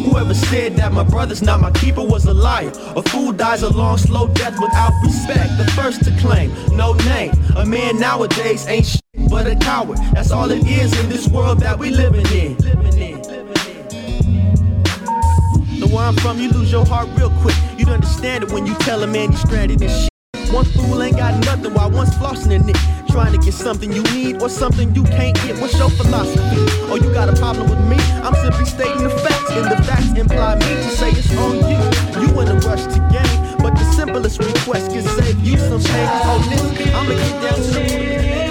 [0.03, 2.73] Whoever said that my brother's not my keeper was a liar.
[2.95, 5.57] A fool dies a long, slow death without respect.
[5.57, 7.31] The first to claim, no name.
[7.55, 9.97] A man nowadays ain't shit but a coward.
[10.13, 12.57] That's all it is in this world that we living in.
[15.79, 17.55] The where I'm from, you lose your heart real quick.
[17.77, 20.14] You'd understand it when you tell a man he's stranded and shit.
[20.51, 22.77] One fool ain't got nothing while one's flossing in it.
[23.09, 25.59] Trying to get something you need or something you can't get.
[25.59, 26.61] What's your philosophy?
[26.89, 27.97] Oh, you got a problem with me?
[28.23, 31.79] I'm simply stating the facts, and the facts imply me to say it's on you.
[32.21, 36.09] You in a rush to gain, but the simplest request can save you some pain.
[36.23, 38.44] Oh, this, I'ma get down to the